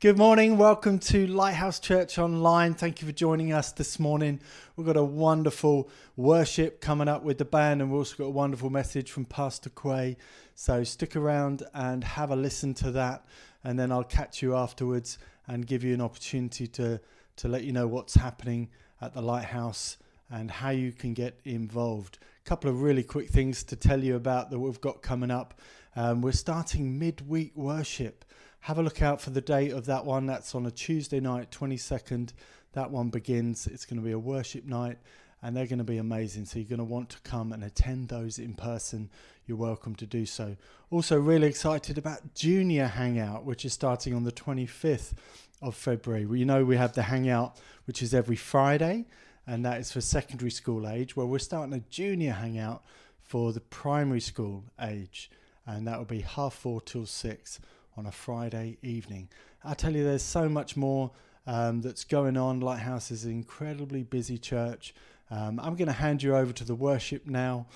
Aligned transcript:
Good 0.00 0.16
morning. 0.16 0.56
Welcome 0.56 0.98
to 1.10 1.26
Lighthouse 1.26 1.78
Church 1.78 2.18
Online. 2.18 2.72
Thank 2.72 3.02
you 3.02 3.06
for 3.06 3.12
joining 3.12 3.52
us 3.52 3.70
this 3.70 3.98
morning. 3.98 4.40
We've 4.74 4.86
got 4.86 4.96
a 4.96 5.04
wonderful 5.04 5.90
worship 6.16 6.80
coming 6.80 7.06
up 7.06 7.22
with 7.22 7.36
the 7.36 7.44
band, 7.44 7.82
and 7.82 7.90
we've 7.90 7.98
also 7.98 8.16
got 8.16 8.24
a 8.24 8.30
wonderful 8.30 8.70
message 8.70 9.10
from 9.10 9.26
Pastor 9.26 9.68
Quay. 9.68 10.16
So 10.54 10.84
stick 10.84 11.16
around 11.16 11.64
and 11.74 12.02
have 12.02 12.30
a 12.30 12.34
listen 12.34 12.72
to 12.76 12.90
that, 12.92 13.26
and 13.62 13.78
then 13.78 13.92
I'll 13.92 14.02
catch 14.02 14.40
you 14.40 14.56
afterwards 14.56 15.18
and 15.46 15.66
give 15.66 15.84
you 15.84 15.92
an 15.92 16.00
opportunity 16.00 16.66
to, 16.68 16.98
to 17.36 17.48
let 17.48 17.64
you 17.64 17.72
know 17.72 17.86
what's 17.86 18.14
happening 18.14 18.70
at 19.02 19.12
the 19.12 19.20
Lighthouse 19.20 19.98
and 20.30 20.50
how 20.50 20.70
you 20.70 20.92
can 20.92 21.12
get 21.12 21.38
involved. 21.44 22.20
A 22.46 22.48
couple 22.48 22.70
of 22.70 22.80
really 22.80 23.02
quick 23.02 23.28
things 23.28 23.62
to 23.64 23.76
tell 23.76 24.02
you 24.02 24.16
about 24.16 24.48
that 24.48 24.60
we've 24.60 24.80
got 24.80 25.02
coming 25.02 25.30
up. 25.30 25.60
Um, 25.94 26.22
we're 26.22 26.32
starting 26.32 26.98
midweek 26.98 27.54
worship 27.54 28.24
have 28.60 28.78
a 28.78 28.82
look 28.82 29.02
out 29.02 29.20
for 29.20 29.30
the 29.30 29.40
date 29.40 29.72
of 29.72 29.86
that 29.86 30.04
one. 30.04 30.26
That's 30.26 30.54
on 30.54 30.66
a 30.66 30.70
Tuesday 30.70 31.20
night, 31.20 31.50
22nd. 31.50 32.32
That 32.72 32.90
one 32.90 33.08
begins. 33.08 33.66
It's 33.66 33.84
going 33.84 34.00
to 34.00 34.04
be 34.04 34.12
a 34.12 34.18
worship 34.18 34.64
night 34.64 34.98
and 35.42 35.56
they're 35.56 35.66
going 35.66 35.78
to 35.78 35.84
be 35.84 35.98
amazing. 35.98 36.44
So 36.44 36.58
you're 36.58 36.68
going 36.68 36.78
to 36.78 36.84
want 36.84 37.10
to 37.10 37.20
come 37.20 37.52
and 37.52 37.64
attend 37.64 38.08
those 38.08 38.38
in 38.38 38.54
person. 38.54 39.10
You're 39.46 39.56
welcome 39.56 39.94
to 39.96 40.06
do 40.06 40.26
so. 40.26 40.56
Also, 40.90 41.18
really 41.18 41.48
excited 41.48 41.98
about 41.98 42.34
Junior 42.34 42.86
Hangout, 42.86 43.44
which 43.44 43.64
is 43.64 43.72
starting 43.72 44.14
on 44.14 44.24
the 44.24 44.32
25th 44.32 45.14
of 45.62 45.74
February. 45.74 46.26
You 46.38 46.44
know, 46.44 46.64
we 46.64 46.76
have 46.76 46.92
the 46.92 47.02
Hangout, 47.02 47.58
which 47.86 48.02
is 48.02 48.12
every 48.12 48.36
Friday, 48.36 49.06
and 49.46 49.64
that 49.64 49.80
is 49.80 49.90
for 49.90 50.00
secondary 50.00 50.50
school 50.50 50.86
age. 50.86 51.16
Well, 51.16 51.26
we're 51.26 51.38
starting 51.38 51.74
a 51.74 51.80
Junior 51.90 52.32
Hangout 52.32 52.84
for 53.22 53.52
the 53.52 53.60
primary 53.60 54.20
school 54.20 54.64
age, 54.80 55.30
and 55.66 55.86
that 55.86 55.98
will 55.98 56.04
be 56.04 56.20
half 56.20 56.54
four 56.54 56.80
till 56.80 57.06
six 57.06 57.60
on 58.00 58.06
a 58.06 58.10
Friday 58.10 58.78
evening. 58.80 59.28
I 59.62 59.74
tell 59.74 59.94
you, 59.94 60.02
there's 60.02 60.22
so 60.22 60.48
much 60.48 60.74
more 60.74 61.10
um, 61.46 61.82
that's 61.82 62.04
going 62.04 62.38
on. 62.38 62.60
Lighthouse 62.60 63.10
is 63.10 63.26
an 63.26 63.30
incredibly 63.30 64.04
busy 64.04 64.38
church. 64.38 64.94
Um, 65.30 65.60
I'm 65.62 65.76
going 65.76 65.88
to 65.88 65.92
hand 65.92 66.22
you 66.22 66.34
over 66.34 66.50
to 66.50 66.64
the 66.64 66.74
worship 66.74 67.26
now. 67.26 67.66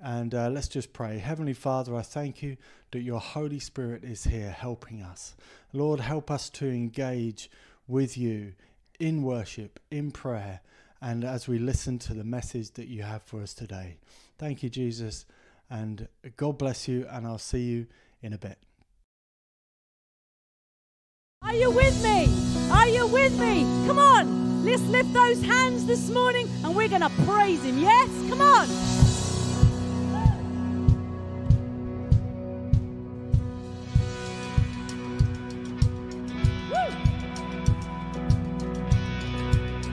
And 0.00 0.36
uh, 0.36 0.50
let's 0.50 0.68
just 0.68 0.92
pray. 0.92 1.18
Heavenly 1.18 1.52
Father, 1.52 1.96
I 1.96 2.02
thank 2.02 2.44
you 2.44 2.58
that 2.92 3.00
your 3.00 3.18
Holy 3.18 3.58
Spirit 3.58 4.04
is 4.04 4.22
here 4.22 4.52
helping 4.52 5.02
us. 5.02 5.34
Lord, 5.72 5.98
help 5.98 6.30
us 6.30 6.48
to 6.50 6.68
engage 6.68 7.50
with 7.88 8.16
you 8.16 8.52
in 9.00 9.24
worship, 9.24 9.80
in 9.90 10.12
prayer, 10.12 10.60
and 11.00 11.24
as 11.24 11.48
we 11.48 11.58
listen 11.58 11.98
to 11.98 12.14
the 12.14 12.22
message 12.22 12.70
that 12.74 12.86
you 12.86 13.02
have 13.02 13.24
for 13.24 13.42
us 13.42 13.52
today. 13.52 13.96
Thank 14.38 14.62
you, 14.62 14.68
Jesus. 14.68 15.26
And 15.68 16.06
God 16.36 16.56
bless 16.56 16.86
you, 16.86 17.04
and 17.10 17.26
I'll 17.26 17.38
see 17.38 17.62
you 17.62 17.88
in 18.22 18.32
a 18.32 18.38
bit. 18.38 18.58
Are 21.44 21.54
you 21.54 21.70
with 21.72 22.02
me? 22.04 22.28
Are 22.70 22.86
you 22.88 23.06
with 23.08 23.38
me? 23.38 23.64
Come 23.86 23.98
on, 23.98 24.64
let's 24.64 24.82
lift 24.82 25.12
those 25.12 25.42
hands 25.42 25.86
this 25.86 26.08
morning 26.08 26.48
and 26.64 26.74
we're 26.74 26.88
going 26.88 27.02
to 27.02 27.10
praise 27.26 27.64
Him. 27.64 27.78
Yes? 27.78 28.08
Come 28.28 28.40
on. 28.40 28.68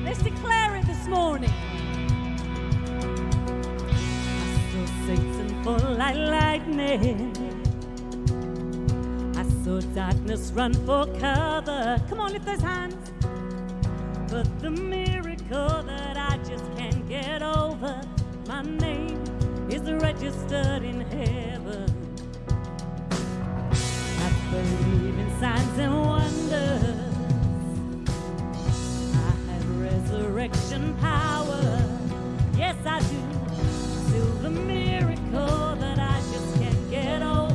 Let's 0.05 0.21
declare 0.21 0.75
it 0.75 0.85
this 0.85 1.07
morning. 1.07 1.51
I 3.91 5.05
Satan 5.05 5.63
fall 5.63 5.95
like 5.95 6.15
lightning 6.15 7.38
saw 9.69 9.79
darkness 9.93 10.51
run 10.55 10.73
for 10.85 11.05
cover. 11.19 12.01
Come 12.09 12.19
on, 12.21 12.33
lift 12.33 12.45
those 12.45 12.61
hands. 12.61 12.95
But 14.31 14.47
the 14.61 14.71
miracle 14.71 15.83
that 15.83 16.17
I 16.17 16.37
just 16.37 16.65
can't 16.75 17.07
get 17.07 17.43
over, 17.43 18.01
my 18.47 18.63
name 18.63 19.21
is 19.69 19.81
registered 19.91 20.83
in 20.83 21.01
heaven. 21.01 21.85
I 24.25 24.29
believe 24.51 25.19
in 25.19 25.39
signs 25.39 25.77
and 25.77 25.93
wonders. 26.01 26.99
I 29.15 29.31
have 29.51 29.67
resurrection 29.87 30.95
power. 30.97 31.61
Yes, 32.57 32.77
I 32.85 32.99
do. 33.01 33.21
Still 34.07 34.33
the 34.45 34.49
miracle 34.49 35.75
that 35.75 35.99
I 35.99 36.17
just 36.31 36.55
can't 36.59 36.89
get 36.89 37.21
over 37.21 37.48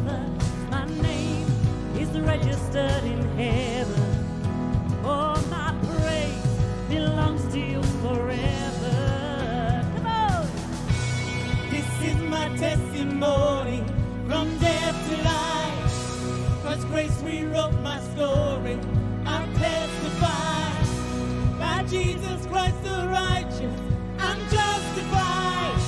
registered 2.36 3.04
in 3.04 3.22
heaven. 3.38 4.12
Oh, 5.04 5.40
my 5.50 5.72
praise 5.86 6.46
belongs 6.88 7.44
to 7.52 7.60
you 7.60 7.80
forever. 8.02 9.86
Come 9.94 10.06
on. 10.06 10.46
This 11.70 11.88
is 12.10 12.18
my 12.22 12.48
testimony 12.56 13.84
from 14.26 14.58
death 14.58 14.96
to 15.08 15.16
life. 15.22 16.62
Cause 16.64 16.84
grace 16.86 17.16
rewrote 17.22 17.78
my 17.82 18.00
story. 18.12 18.80
I 19.24 19.46
testify 19.64 20.72
by 21.60 21.84
Jesus 21.84 22.46
Christ 22.46 22.82
the 22.82 22.98
righteous. 23.22 23.80
I'm 24.18 24.40
justified. 24.58 25.78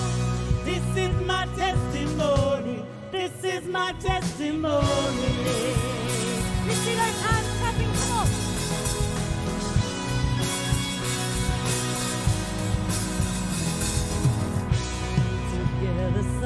This 0.64 0.86
is 0.96 1.14
my 1.26 1.46
testimony. 1.56 2.86
This 3.10 3.32
is 3.42 3.64
my 3.66 3.92
testimony 3.98 5.75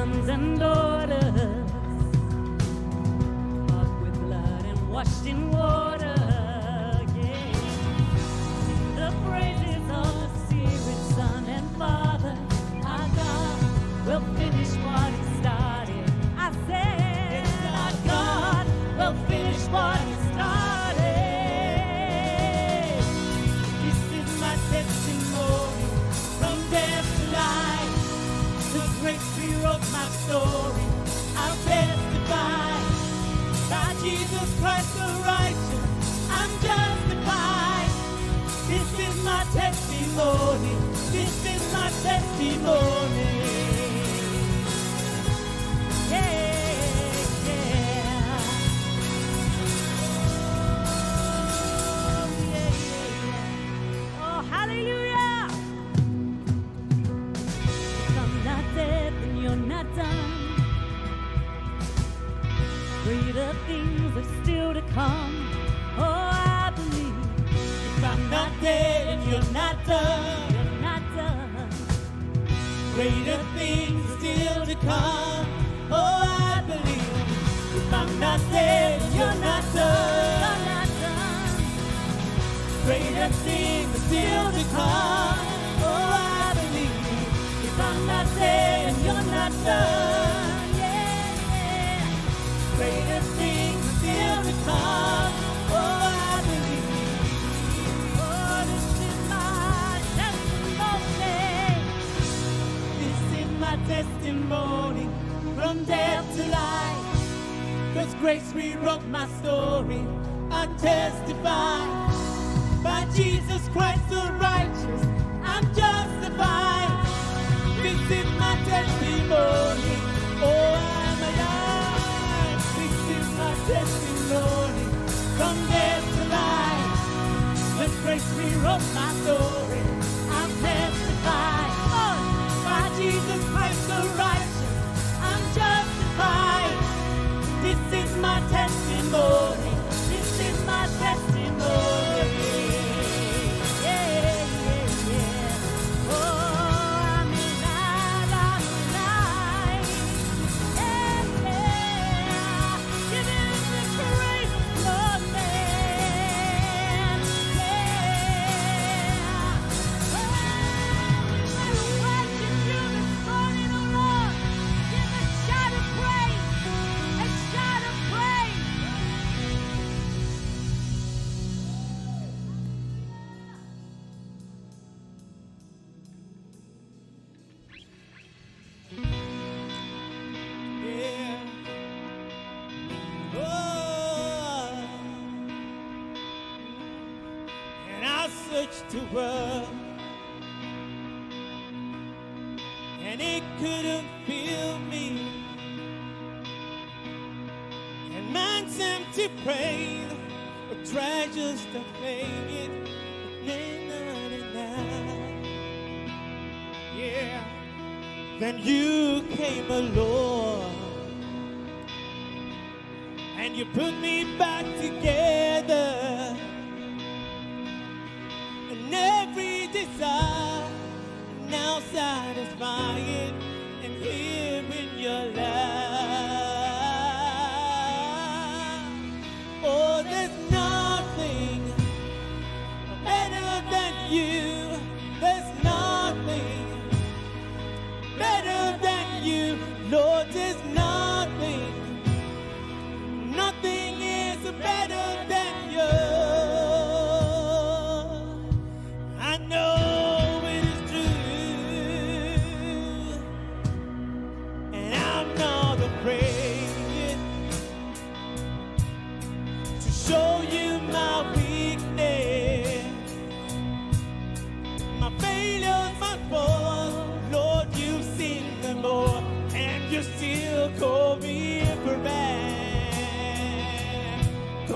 sons 0.00 0.28
and 0.30 0.59
daughters, 0.59 1.71
bought 3.69 4.00
with 4.02 4.19
blood 4.23 4.64
and 4.64 4.88
washed 4.88 5.26
in 5.26 5.50
water. 5.50 6.00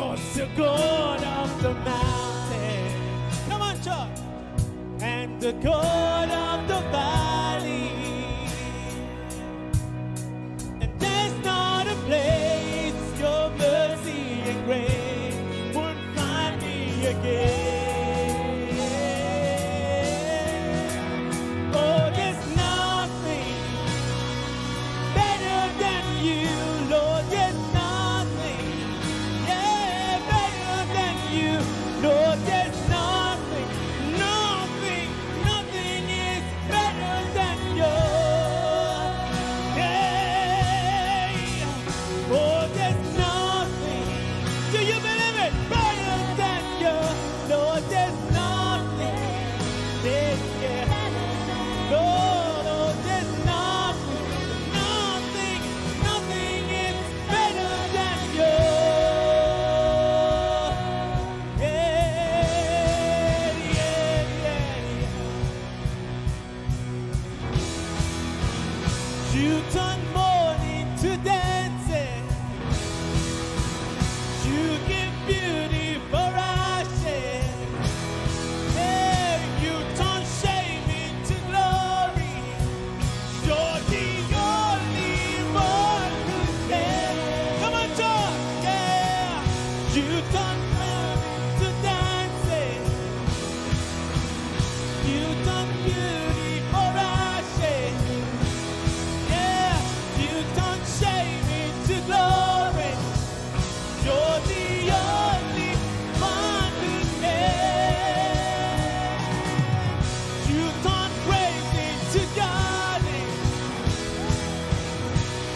God's 0.04 0.34
the 0.34 0.46
God 0.54 1.25
of 1.25 1.62
the 1.62 1.73
mountain. 1.73 2.92
Come 3.49 3.62
on, 3.62 3.80
Chuck! 3.80 4.11
And 5.00 5.40
the 5.40 5.52
God 5.52 6.28
of 6.28 6.68
the 6.68 6.80
valley. 6.90 7.24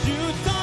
You 0.09 0.14
thought 0.14 0.58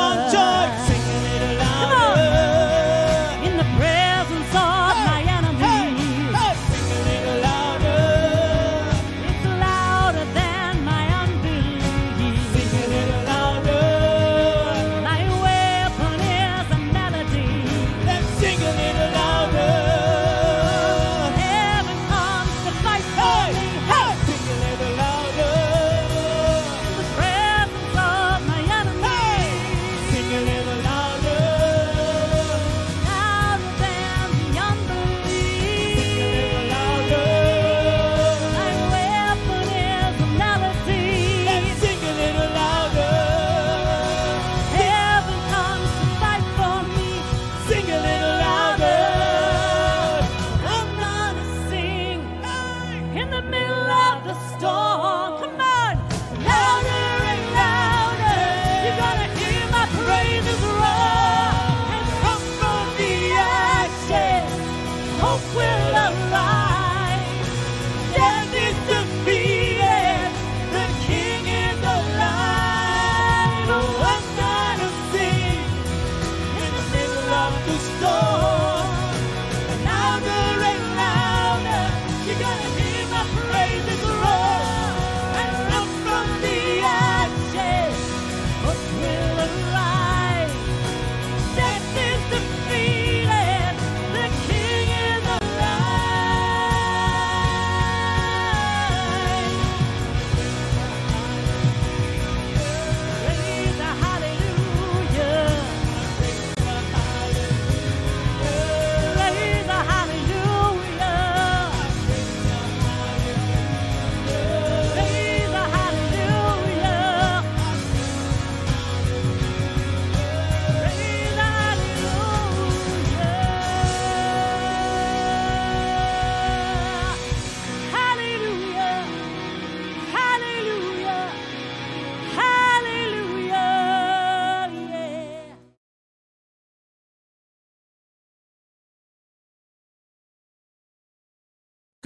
on. 0.00 0.89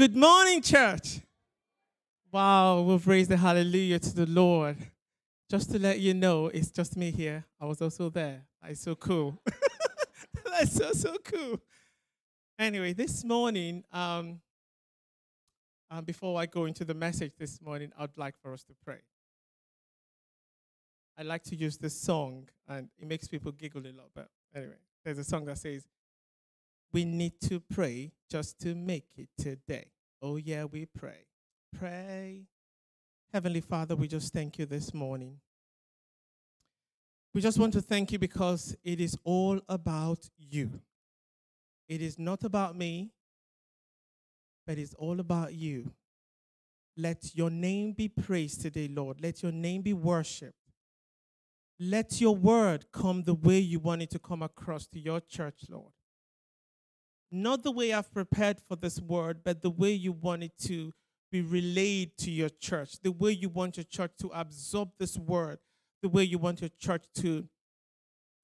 Good 0.04 0.16
morning, 0.16 0.60
church. 0.60 1.20
Wow, 2.30 2.82
we've 2.82 3.06
raised 3.06 3.30
the 3.30 3.38
hallelujah 3.38 3.98
to 4.00 4.14
the 4.14 4.26
Lord. 4.26 4.76
Just 5.48 5.70
to 5.70 5.78
let 5.78 5.98
you 5.98 6.12
know, 6.12 6.48
it's 6.48 6.70
just 6.70 6.94
me 6.94 7.10
here. 7.10 7.46
I 7.58 7.64
was 7.64 7.80
also 7.80 8.10
there. 8.10 8.42
That's 8.62 8.82
so 8.82 8.96
cool. 8.96 9.40
That's 10.44 10.76
so, 10.76 10.92
so 10.92 11.16
cool. 11.24 11.58
Anyway, 12.58 12.92
this 12.92 13.24
morning, 13.24 13.82
um, 13.92 14.42
um, 15.90 16.04
before 16.04 16.38
I 16.38 16.44
go 16.44 16.66
into 16.66 16.84
the 16.84 16.92
message 16.92 17.32
this 17.38 17.62
morning, 17.62 17.90
I'd 17.98 18.18
like 18.18 18.34
for 18.42 18.52
us 18.52 18.62
to 18.64 18.74
pray. 18.84 19.00
I 21.16 21.22
like 21.22 21.44
to 21.44 21.56
use 21.56 21.78
this 21.78 21.98
song, 21.98 22.50
and 22.68 22.90
it 22.98 23.08
makes 23.08 23.26
people 23.26 23.52
giggle 23.52 23.80
a 23.80 23.94
lot. 23.96 24.10
But 24.14 24.28
anyway, 24.54 24.74
there's 25.02 25.16
a 25.16 25.24
song 25.24 25.46
that 25.46 25.56
says, 25.56 25.86
We 26.92 27.06
need 27.06 27.40
to 27.48 27.58
pray 27.58 28.12
just 28.30 28.60
to 28.60 28.74
make 28.74 29.06
it 29.16 29.28
today. 29.38 29.86
Oh, 30.26 30.37
yeah, 30.37 30.64
we 30.64 30.87
pray. 30.87 31.26
Pray. 31.78 32.46
Heavenly 33.34 33.60
Father, 33.60 33.94
we 33.94 34.08
just 34.08 34.32
thank 34.32 34.58
you 34.58 34.64
this 34.64 34.94
morning. 34.94 35.37
We 37.34 37.42
just 37.42 37.58
want 37.58 37.74
to 37.74 37.82
thank 37.82 38.10
you 38.10 38.18
because 38.18 38.74
it 38.82 39.00
is 39.00 39.18
all 39.22 39.60
about 39.68 40.30
you. 40.38 40.80
It 41.90 42.00
is 42.00 42.18
not 42.18 42.42
about 42.42 42.74
me, 42.74 43.10
but 44.66 44.78
it's 44.78 44.94
all 44.94 45.20
about 45.20 45.52
you. 45.52 45.92
Let 46.96 47.34
your 47.34 47.50
name 47.50 47.92
be 47.92 48.08
praised 48.08 48.62
today, 48.62 48.88
Lord. 48.88 49.20
Let 49.20 49.42
your 49.42 49.52
name 49.52 49.82
be 49.82 49.92
worshiped. 49.92 50.56
Let 51.78 52.18
your 52.22 52.34
word 52.34 52.87
come 52.94 53.24
the 53.24 53.34
way 53.34 53.58
you 53.58 53.78
want 53.78 54.00
it 54.00 54.10
to 54.12 54.18
come 54.18 54.42
across 54.42 54.87
to 54.87 54.98
your 54.98 55.20
church, 55.20 55.64
Lord. 55.68 55.92
Not 57.36 57.64
the 57.64 57.72
way 57.72 57.92
I've 57.92 58.14
prepared 58.14 58.60
for 58.60 58.76
this 58.76 59.00
word, 59.00 59.40
but 59.42 59.60
the 59.60 59.68
way 59.68 59.90
you 59.90 60.12
want 60.12 60.44
it 60.44 60.52
to 60.66 60.92
be 61.32 61.42
relayed 61.42 62.16
to 62.18 62.30
your 62.30 62.48
church, 62.48 63.00
the 63.02 63.10
way 63.10 63.32
you 63.32 63.48
want 63.48 63.76
your 63.76 63.82
church 63.82 64.12
to 64.20 64.28
absorb 64.28 64.90
this 65.00 65.18
word, 65.18 65.58
the 66.00 66.08
way 66.08 66.22
you 66.22 66.38
want 66.38 66.60
your 66.60 66.70
church 66.78 67.06
to, 67.16 67.48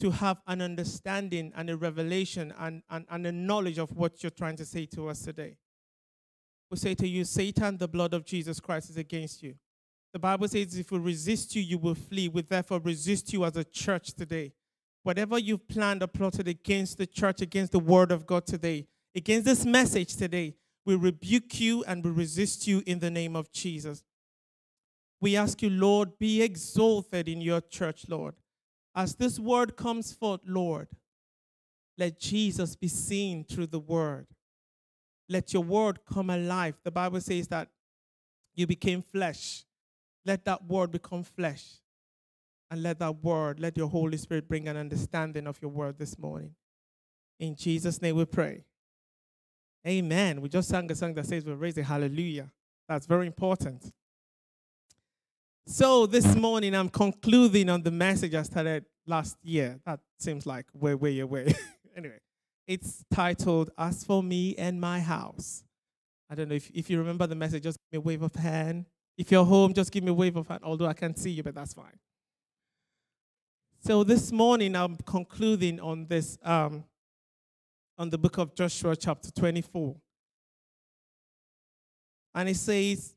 to 0.00 0.10
have 0.10 0.38
an 0.48 0.60
understanding 0.60 1.52
and 1.54 1.70
a 1.70 1.76
revelation 1.76 2.52
and, 2.58 2.82
and, 2.90 3.06
and 3.08 3.28
a 3.28 3.30
knowledge 3.30 3.78
of 3.78 3.92
what 3.92 4.24
you're 4.24 4.30
trying 4.30 4.56
to 4.56 4.64
say 4.64 4.86
to 4.86 5.08
us 5.08 5.22
today. 5.22 5.56
We 6.68 6.76
say 6.76 6.96
to 6.96 7.06
you, 7.06 7.24
Satan, 7.24 7.76
the 7.76 7.86
blood 7.86 8.12
of 8.12 8.24
Jesus 8.24 8.58
Christ 8.58 8.90
is 8.90 8.96
against 8.96 9.40
you. 9.40 9.54
The 10.12 10.18
Bible 10.18 10.48
says, 10.48 10.76
if 10.76 10.90
we 10.90 10.98
resist 10.98 11.54
you, 11.54 11.62
you 11.62 11.78
will 11.78 11.94
flee. 11.94 12.26
We 12.26 12.42
therefore 12.42 12.80
resist 12.80 13.32
you 13.32 13.44
as 13.44 13.56
a 13.56 13.62
church 13.62 14.14
today. 14.14 14.52
Whatever 15.02 15.38
you've 15.38 15.66
planned 15.68 16.02
or 16.02 16.06
plotted 16.06 16.48
against 16.48 16.98
the 16.98 17.06
church, 17.06 17.40
against 17.40 17.72
the 17.72 17.78
word 17.78 18.12
of 18.12 18.26
God 18.26 18.46
today, 18.46 18.86
against 19.14 19.46
this 19.46 19.64
message 19.64 20.16
today, 20.16 20.54
we 20.84 20.94
rebuke 20.94 21.60
you 21.60 21.84
and 21.84 22.04
we 22.04 22.10
resist 22.10 22.66
you 22.66 22.82
in 22.86 22.98
the 22.98 23.10
name 23.10 23.36
of 23.36 23.50
Jesus. 23.52 24.02
We 25.20 25.36
ask 25.36 25.62
you, 25.62 25.70
Lord, 25.70 26.18
be 26.18 26.42
exalted 26.42 27.28
in 27.28 27.40
your 27.40 27.60
church, 27.60 28.06
Lord. 28.08 28.34
As 28.94 29.14
this 29.14 29.38
word 29.38 29.76
comes 29.76 30.12
forth, 30.12 30.40
Lord, 30.46 30.88
let 31.96 32.18
Jesus 32.18 32.76
be 32.76 32.88
seen 32.88 33.44
through 33.44 33.66
the 33.66 33.78
word. 33.78 34.26
Let 35.28 35.52
your 35.52 35.62
word 35.62 36.00
come 36.06 36.30
alive. 36.30 36.76
The 36.82 36.90
Bible 36.90 37.20
says 37.20 37.48
that 37.48 37.68
you 38.54 38.66
became 38.66 39.02
flesh 39.02 39.64
let 40.24 40.44
that 40.44 40.64
word 40.64 40.90
become 40.90 41.22
flesh. 41.22 41.64
And 42.70 42.82
let 42.82 43.00
that 43.00 43.22
word, 43.22 43.58
let 43.58 43.76
your 43.76 43.88
Holy 43.88 44.16
Spirit 44.16 44.48
bring 44.48 44.68
an 44.68 44.76
understanding 44.76 45.46
of 45.46 45.60
your 45.60 45.70
word 45.70 45.98
this 45.98 46.18
morning. 46.18 46.54
In 47.40 47.56
Jesus' 47.56 48.00
name 48.00 48.16
we 48.16 48.24
pray. 48.24 48.64
Amen. 49.86 50.40
We 50.40 50.48
just 50.48 50.68
sang 50.68 50.90
a 50.90 50.94
song 50.94 51.14
that 51.14 51.26
says 51.26 51.44
we 51.44 51.52
raise 51.52 51.76
a 51.78 51.82
hallelujah. 51.82 52.50
That's 52.88 53.06
very 53.06 53.26
important. 53.26 53.92
So 55.66 56.06
this 56.06 56.34
morning 56.36 56.74
I'm 56.74 56.88
concluding 56.88 57.70
on 57.70 57.82
the 57.82 57.90
message 57.90 58.34
I 58.34 58.42
started 58.42 58.84
last 59.06 59.36
year. 59.42 59.80
That 59.86 60.00
seems 60.18 60.46
like 60.46 60.66
way, 60.74 60.94
way 60.94 61.18
away. 61.20 61.54
anyway, 61.96 62.18
it's 62.66 63.04
titled 63.10 63.70
As 63.78 64.04
for 64.04 64.22
Me 64.22 64.54
and 64.56 64.80
My 64.80 65.00
House. 65.00 65.64
I 66.28 66.34
don't 66.34 66.48
know 66.48 66.54
if, 66.54 66.70
if 66.72 66.88
you 66.90 66.98
remember 66.98 67.26
the 67.26 67.34
message, 67.34 67.64
just 67.64 67.78
give 67.90 67.98
me 68.00 68.04
a 68.04 68.06
wave 68.06 68.22
of 68.22 68.34
hand. 68.34 68.86
If 69.16 69.32
you're 69.32 69.44
home, 69.44 69.74
just 69.74 69.90
give 69.90 70.04
me 70.04 70.10
a 70.10 70.14
wave 70.14 70.36
of 70.36 70.46
hand, 70.46 70.60
although 70.62 70.86
I 70.86 70.92
can't 70.92 71.18
see 71.18 71.30
you, 71.30 71.42
but 71.42 71.54
that's 71.54 71.74
fine. 71.74 71.98
So 73.82 74.04
this 74.04 74.30
morning, 74.30 74.76
I'm 74.76 74.96
concluding 75.06 75.80
on 75.80 76.04
this, 76.06 76.36
um, 76.42 76.84
on 77.96 78.10
the 78.10 78.18
book 78.18 78.36
of 78.36 78.54
Joshua, 78.54 78.94
chapter 78.94 79.30
24. 79.30 79.96
And 82.34 82.50
it 82.50 82.56
says, 82.56 83.14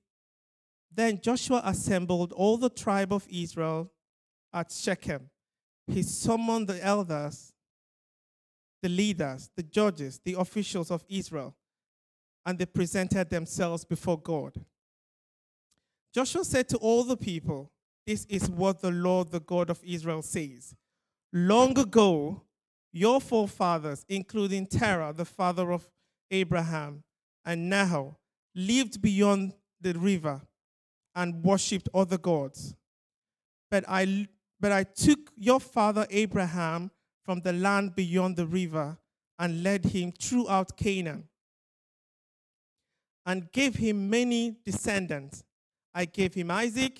Then 0.89 1.19
Joshua 1.21 1.61
assembled 1.65 2.31
all 2.31 2.55
the 2.55 2.69
tribe 2.69 3.11
of 3.11 3.27
Israel 3.29 3.91
at 4.53 4.71
Shechem. 4.71 5.29
He 5.85 6.01
summoned 6.01 6.67
the 6.67 6.81
elders, 6.81 7.51
the 8.81 8.89
leaders, 8.89 9.49
the 9.57 9.63
judges, 9.63 10.21
the 10.23 10.35
officials 10.39 10.91
of 10.91 11.03
Israel, 11.09 11.57
and 12.45 12.57
they 12.57 12.65
presented 12.65 13.29
themselves 13.29 13.83
before 13.83 14.17
God. 14.17 14.53
Joshua 16.15 16.45
said 16.45 16.69
to 16.69 16.77
all 16.77 17.03
the 17.03 17.17
people, 17.17 17.69
This 18.05 18.25
is 18.25 18.49
what 18.49 18.81
the 18.81 18.91
Lord, 18.91 19.31
the 19.31 19.39
God 19.39 19.69
of 19.69 19.79
Israel, 19.83 20.21
says. 20.21 20.75
Long 21.31 21.77
ago, 21.79 22.41
your 22.91 23.21
forefathers, 23.21 24.05
including 24.07 24.67
Terah, 24.67 25.13
the 25.15 25.25
father 25.25 25.71
of 25.71 25.89
Abraham, 26.29 27.03
and 27.45 27.69
Nahor, 27.69 28.15
lived 28.55 29.01
beyond 29.01 29.53
the 29.81 29.93
river 29.93 30.41
and 31.15 31.43
worshipped 31.43 31.89
other 31.93 32.17
gods. 32.17 32.75
But 33.71 33.85
I, 33.87 34.27
but 34.59 34.71
I 34.71 34.83
took 34.83 35.31
your 35.35 35.59
father 35.59 36.05
Abraham 36.09 36.91
from 37.23 37.41
the 37.41 37.53
land 37.53 37.95
beyond 37.95 38.35
the 38.35 38.45
river 38.45 38.97
and 39.39 39.63
led 39.63 39.85
him 39.85 40.11
throughout 40.11 40.77
Canaan 40.77 41.27
and 43.25 43.51
gave 43.51 43.75
him 43.75 44.09
many 44.09 44.57
descendants. 44.65 45.43
I 45.93 46.05
gave 46.05 46.33
him 46.33 46.51
Isaac, 46.51 46.99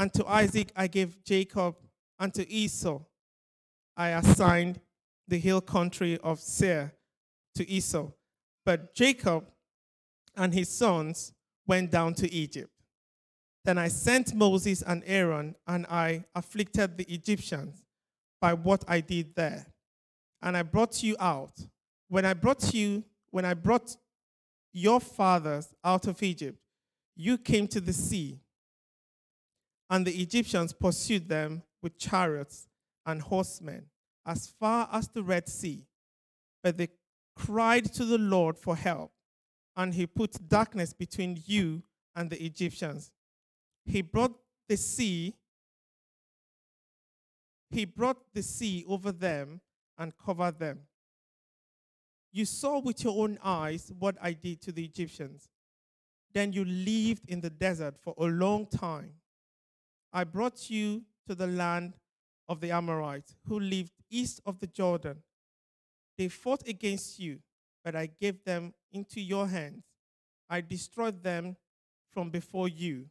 and 0.00 0.14
to 0.14 0.26
Isaac 0.26 0.72
I 0.74 0.86
gave 0.86 1.22
Jacob, 1.24 1.76
and 2.18 2.32
to 2.32 2.50
Esau 2.50 3.00
I 3.98 4.08
assigned 4.08 4.80
the 5.28 5.38
hill 5.38 5.60
country 5.60 6.16
of 6.24 6.40
Seir 6.40 6.94
to 7.54 7.68
Esau. 7.68 8.08
But 8.64 8.94
Jacob 8.94 9.44
and 10.34 10.54
his 10.54 10.70
sons 10.70 11.34
went 11.66 11.90
down 11.90 12.14
to 12.14 12.32
Egypt. 12.32 12.72
Then 13.66 13.76
I 13.76 13.88
sent 13.88 14.34
Moses 14.34 14.80
and 14.80 15.02
Aaron, 15.04 15.54
and 15.66 15.84
I 15.90 16.24
afflicted 16.34 16.96
the 16.96 17.04
Egyptians 17.12 17.84
by 18.40 18.54
what 18.54 18.82
I 18.88 19.00
did 19.00 19.34
there. 19.34 19.66
And 20.40 20.56
I 20.56 20.62
brought 20.62 21.02
you 21.02 21.14
out. 21.20 21.52
When 22.08 22.24
I 22.24 22.32
brought 22.32 22.72
you, 22.72 23.04
when 23.32 23.44
I 23.44 23.52
brought 23.52 23.98
your 24.72 24.98
fathers 24.98 25.74
out 25.84 26.06
of 26.06 26.22
Egypt, 26.22 26.58
you 27.16 27.36
came 27.36 27.68
to 27.68 27.82
the 27.82 27.92
sea, 27.92 28.40
and 29.90 30.06
the 30.06 30.22
Egyptians 30.22 30.72
pursued 30.72 31.28
them 31.28 31.62
with 31.82 31.98
chariots 31.98 32.68
and 33.04 33.20
horsemen 33.20 33.86
as 34.24 34.46
far 34.46 34.88
as 34.92 35.08
the 35.08 35.22
Red 35.22 35.48
Sea. 35.48 35.84
But 36.62 36.78
they 36.78 36.88
cried 37.34 37.92
to 37.94 38.04
the 38.04 38.18
Lord 38.18 38.56
for 38.56 38.76
help, 38.76 39.10
and 39.76 39.92
he 39.94 40.06
put 40.06 40.48
darkness 40.48 40.92
between 40.92 41.42
you 41.44 41.82
and 42.14 42.30
the 42.30 42.42
Egyptians. 42.42 43.10
He 43.84 44.02
brought 44.02 44.38
the 44.68 44.76
sea, 44.76 45.34
he 47.70 47.84
brought 47.84 48.18
the 48.32 48.42
sea 48.42 48.84
over 48.86 49.10
them 49.10 49.60
and 49.98 50.12
covered 50.16 50.58
them. 50.58 50.80
You 52.32 52.44
saw 52.44 52.78
with 52.78 53.02
your 53.02 53.24
own 53.24 53.38
eyes 53.42 53.90
what 53.98 54.16
I 54.22 54.32
did 54.32 54.60
to 54.62 54.72
the 54.72 54.84
Egyptians. 54.84 55.48
Then 56.32 56.52
you 56.52 56.64
lived 56.64 57.28
in 57.28 57.40
the 57.40 57.50
desert 57.50 57.96
for 58.00 58.14
a 58.16 58.24
long 58.24 58.66
time. 58.66 59.14
I 60.12 60.24
brought 60.24 60.70
you 60.70 61.02
to 61.26 61.34
the 61.34 61.46
land 61.46 61.94
of 62.48 62.60
the 62.60 62.72
Amorites 62.72 63.36
who 63.46 63.60
lived 63.60 63.92
east 64.10 64.40
of 64.44 64.58
the 64.58 64.66
Jordan. 64.66 65.22
They 66.18 66.28
fought 66.28 66.66
against 66.66 67.18
you, 67.18 67.38
but 67.84 67.94
I 67.94 68.06
gave 68.06 68.44
them 68.44 68.74
into 68.92 69.20
your 69.20 69.46
hands. 69.46 69.84
I 70.48 70.60
destroyed 70.60 71.22
them 71.22 71.56
from 72.12 72.30
before 72.30 72.68
you, 72.68 73.06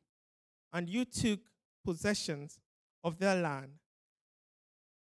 and 0.73 0.89
you 0.89 1.05
took 1.05 1.39
possessions 1.85 2.59
of 3.03 3.17
their 3.17 3.35
land. 3.35 3.71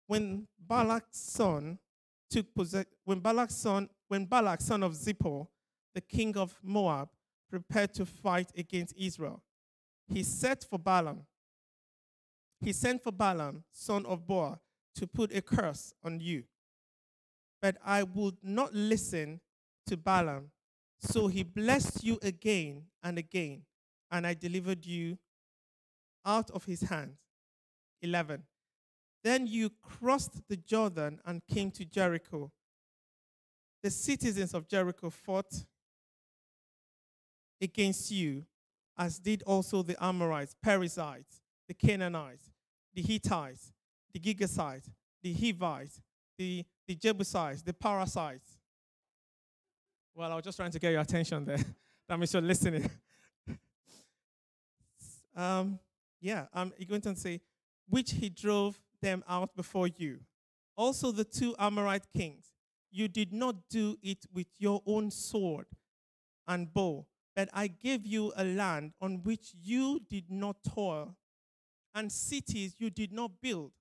When 0.06 0.48
Balak's 0.58 1.20
son 1.20 1.78
took 2.28 2.46
when 3.04 3.20
Balak's 3.20 3.54
son, 3.54 3.88
when 4.08 4.24
Balak, 4.24 4.60
son 4.60 4.82
of 4.82 4.92
Zippor, 4.92 5.46
the 5.94 6.00
king 6.00 6.36
of 6.36 6.56
Moab, 6.62 7.08
prepared 7.48 7.94
to 7.94 8.04
fight 8.04 8.50
against 8.56 8.94
Israel. 8.96 9.42
He 10.08 10.24
set 10.24 10.64
for 10.64 10.78
Balaam. 10.78 11.22
He 12.60 12.72
sent 12.72 13.02
for 13.02 13.12
Balaam, 13.12 13.64
son 13.70 14.06
of 14.06 14.26
Beor, 14.26 14.58
to 14.96 15.06
put 15.06 15.34
a 15.34 15.42
curse 15.42 15.92
on 16.02 16.20
you. 16.20 16.44
But 17.60 17.76
I 17.84 18.02
would 18.02 18.36
not 18.42 18.74
listen 18.74 19.40
to 19.86 19.96
Balaam, 19.96 20.50
So 20.98 21.26
he 21.26 21.42
blessed 21.42 22.02
you 22.02 22.18
again 22.22 22.84
and 23.02 23.18
again, 23.18 23.62
and 24.10 24.26
I 24.26 24.34
delivered 24.34 24.86
you 24.86 25.18
out 26.24 26.50
of 26.50 26.64
his 26.64 26.82
hand. 26.82 27.16
11. 28.00 28.42
Then 29.22 29.46
you 29.46 29.70
crossed 29.82 30.46
the 30.48 30.56
Jordan 30.56 31.20
and 31.24 31.42
came 31.46 31.70
to 31.72 31.84
Jericho. 31.84 32.52
The 33.82 33.90
citizens 33.90 34.54
of 34.54 34.68
Jericho 34.68 35.10
fought 35.10 35.64
against 37.60 38.10
you, 38.10 38.44
as 38.96 39.18
did 39.18 39.42
also 39.42 39.82
the 39.82 40.02
Amorites, 40.02 40.54
Perizzites, 40.62 41.40
the 41.68 41.74
Canaanites, 41.74 42.50
the 42.94 43.02
Hittites, 43.02 43.72
the 44.12 44.20
Girgashites, 44.20 44.90
the 45.22 45.32
Hivites, 45.32 46.00
the, 46.38 46.64
the 46.86 46.94
Jebusites, 46.94 47.62
the 47.62 47.72
Parasites. 47.72 48.58
Well, 50.14 50.30
I 50.30 50.34
was 50.36 50.44
just 50.44 50.56
trying 50.56 50.70
to 50.70 50.78
get 50.78 50.92
your 50.92 51.00
attention 51.00 51.44
there. 51.44 51.58
that 52.08 52.18
means 52.18 52.32
you're 52.32 52.42
listening. 52.42 52.88
um, 55.36 55.78
yeah, 56.20 56.46
um, 56.54 56.72
you're 56.78 56.88
going 56.88 57.00
to 57.02 57.16
say, 57.16 57.40
which 57.88 58.12
he 58.12 58.28
drove 58.28 58.78
them 59.02 59.24
out 59.28 59.54
before 59.56 59.88
you. 59.88 60.20
Also, 60.76 61.12
the 61.12 61.24
two 61.24 61.54
Amorite 61.58 62.06
kings, 62.16 62.52
you 62.90 63.08
did 63.08 63.32
not 63.32 63.68
do 63.68 63.96
it 64.02 64.24
with 64.32 64.46
your 64.58 64.82
own 64.86 65.10
sword 65.10 65.66
and 66.46 66.72
bow, 66.72 67.06
but 67.34 67.48
I 67.52 67.66
gave 67.66 68.06
you 68.06 68.32
a 68.36 68.44
land 68.44 68.92
on 69.00 69.22
which 69.22 69.52
you 69.60 70.00
did 70.08 70.30
not 70.30 70.56
toil, 70.64 71.16
and 71.94 72.10
cities 72.10 72.76
you 72.78 72.90
did 72.90 73.12
not 73.12 73.40
build, 73.40 73.72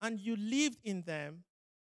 and 0.00 0.18
you 0.18 0.36
lived 0.36 0.78
in 0.82 1.02
them 1.02 1.44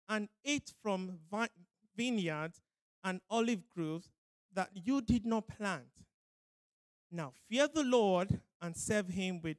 and 0.08 0.28
ate 0.44 0.72
from 0.82 1.18
vi- 1.30 1.48
vineyards 1.96 2.60
and 3.04 3.20
olive 3.30 3.68
groves 3.74 4.10
that 4.54 4.70
you 4.74 5.00
did 5.00 5.26
not 5.26 5.48
plant. 5.48 5.86
Now, 7.10 7.32
fear 7.48 7.68
the 7.68 7.84
Lord 7.84 8.40
and 8.60 8.76
serve 8.76 9.08
him 9.08 9.40
with 9.42 9.56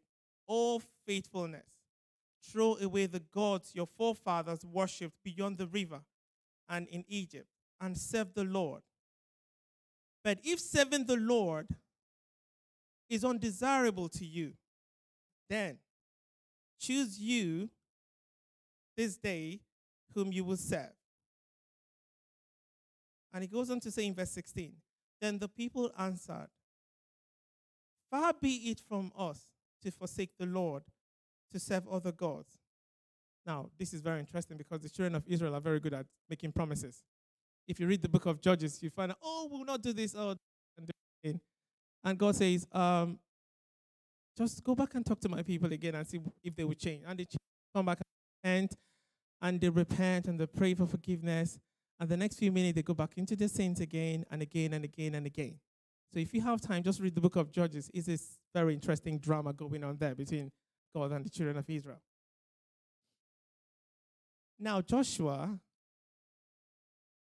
all 0.48 0.82
faithfulness. 1.06 1.67
Throw 2.41 2.78
away 2.78 3.06
the 3.06 3.19
gods 3.19 3.72
your 3.74 3.88
forefathers 3.88 4.65
worshipped 4.65 5.15
beyond 5.24 5.58
the 5.58 5.67
river 5.67 6.02
and 6.69 6.88
in 6.88 7.04
Egypt, 7.08 7.48
and 7.80 7.98
serve 7.98 8.34
the 8.34 8.43
Lord. 8.43 8.82
But 10.24 10.39
if 10.43 10.60
serving 10.60 11.06
the 11.06 11.17
Lord 11.17 11.67
is 13.10 13.24
undesirable 13.26 14.10
to 14.10 14.26
you, 14.26 14.54
then 15.49 15.77
choose 16.79 17.19
you 17.19 17.69
this 18.95 19.17
day 19.17 19.62
whom 20.13 20.32
you 20.32 20.43
will 20.43 20.58
serve. 20.58 20.93
And 23.34 23.43
he 23.43 23.47
goes 23.47 23.69
on 23.69 23.79
to 23.82 23.91
say 23.91 24.06
in 24.06 24.13
verse 24.13 24.32
16 24.32 24.73
Then 25.21 25.39
the 25.39 25.47
people 25.47 25.91
answered, 25.97 26.49
Far 28.12 28.34
be 28.39 28.56
it 28.69 28.82
from 28.88 29.12
us 29.17 29.47
to 29.82 29.91
forsake 29.91 30.38
the 30.38 30.45
Lord 30.45 30.84
to 31.51 31.60
serve 31.60 31.88
other 31.88 32.12
gods. 32.12 32.60
Now, 33.45 33.69
this 33.77 33.93
is 33.93 34.01
very 34.01 34.19
interesting 34.19 34.58
because 34.58 34.82
the 34.82 34.89
children 34.89 35.15
of 35.15 35.23
Israel 35.27 35.56
are 35.56 35.62
very 35.62 35.79
good 35.79 35.93
at 35.93 36.06
making 36.29 36.51
promises. 36.53 37.03
If 37.67 37.79
you 37.79 37.88
read 37.88 38.01
the 38.01 38.10
book 38.10 38.25
of 38.25 38.41
Judges, 38.41 38.82
you 38.82 38.89
find 38.89 39.12
out, 39.12 39.17
oh, 39.21 39.47
we 39.51 39.58
will 39.58 39.65
not 39.65 39.82
do 39.82 39.93
this, 39.93 40.15
oh, 40.17 40.36
and 42.06 42.17
God 42.17 42.36
says, 42.36 42.67
um, 42.71 43.17
just 44.38 44.63
go 44.63 44.76
back 44.76 44.96
and 44.96 45.06
talk 45.06 45.19
to 45.22 45.30
my 45.30 45.43
people 45.43 45.72
again 45.72 45.96
and 45.96 46.08
see 46.08 46.19
if 46.43 46.56
they 46.56 46.63
will 46.63 46.74
change. 46.74 47.04
And 47.08 47.19
they 47.19 47.28
come 47.74 47.86
back 47.86 48.00
and 48.43 48.69
and 49.41 49.60
they 49.60 49.69
repent 49.69 50.28
and 50.28 50.39
they 50.39 50.46
pray 50.46 50.74
for 50.74 50.88
forgiveness. 50.88 51.60
And 52.00 52.10
the 52.10 52.17
next 52.17 52.39
few 52.39 52.52
minutes, 52.52 52.76
they 52.76 52.82
go 52.82 52.93
back 52.93 53.12
into 53.17 53.36
the 53.36 53.50
sins 53.50 53.80
again 53.82 54.26
and 54.32 54.41
again 54.41 54.74
and 54.74 54.86
again 54.86 55.15
and 55.15 55.26
again. 55.26 55.60
So 56.13 56.19
if 56.19 56.34
you 56.34 56.41
have 56.41 56.62
time, 56.62 56.82
just 56.82 57.02
read 57.02 57.13
the 57.13 57.22
book 57.22 57.36
of 57.36 57.52
Judges. 57.52 57.91
It's 57.93 58.08
this 58.08 58.39
very 58.54 58.74
interesting 58.74 59.19
drama 59.19 59.52
going 59.52 59.84
on 59.84 59.98
there 59.98 60.15
between 60.15 60.52
God 60.96 61.12
and 61.12 61.26
the 61.26 61.30
children 61.30 61.58
of 61.58 61.69
Israel. 61.69 62.02
Now, 64.60 64.80
Joshua 64.82 65.60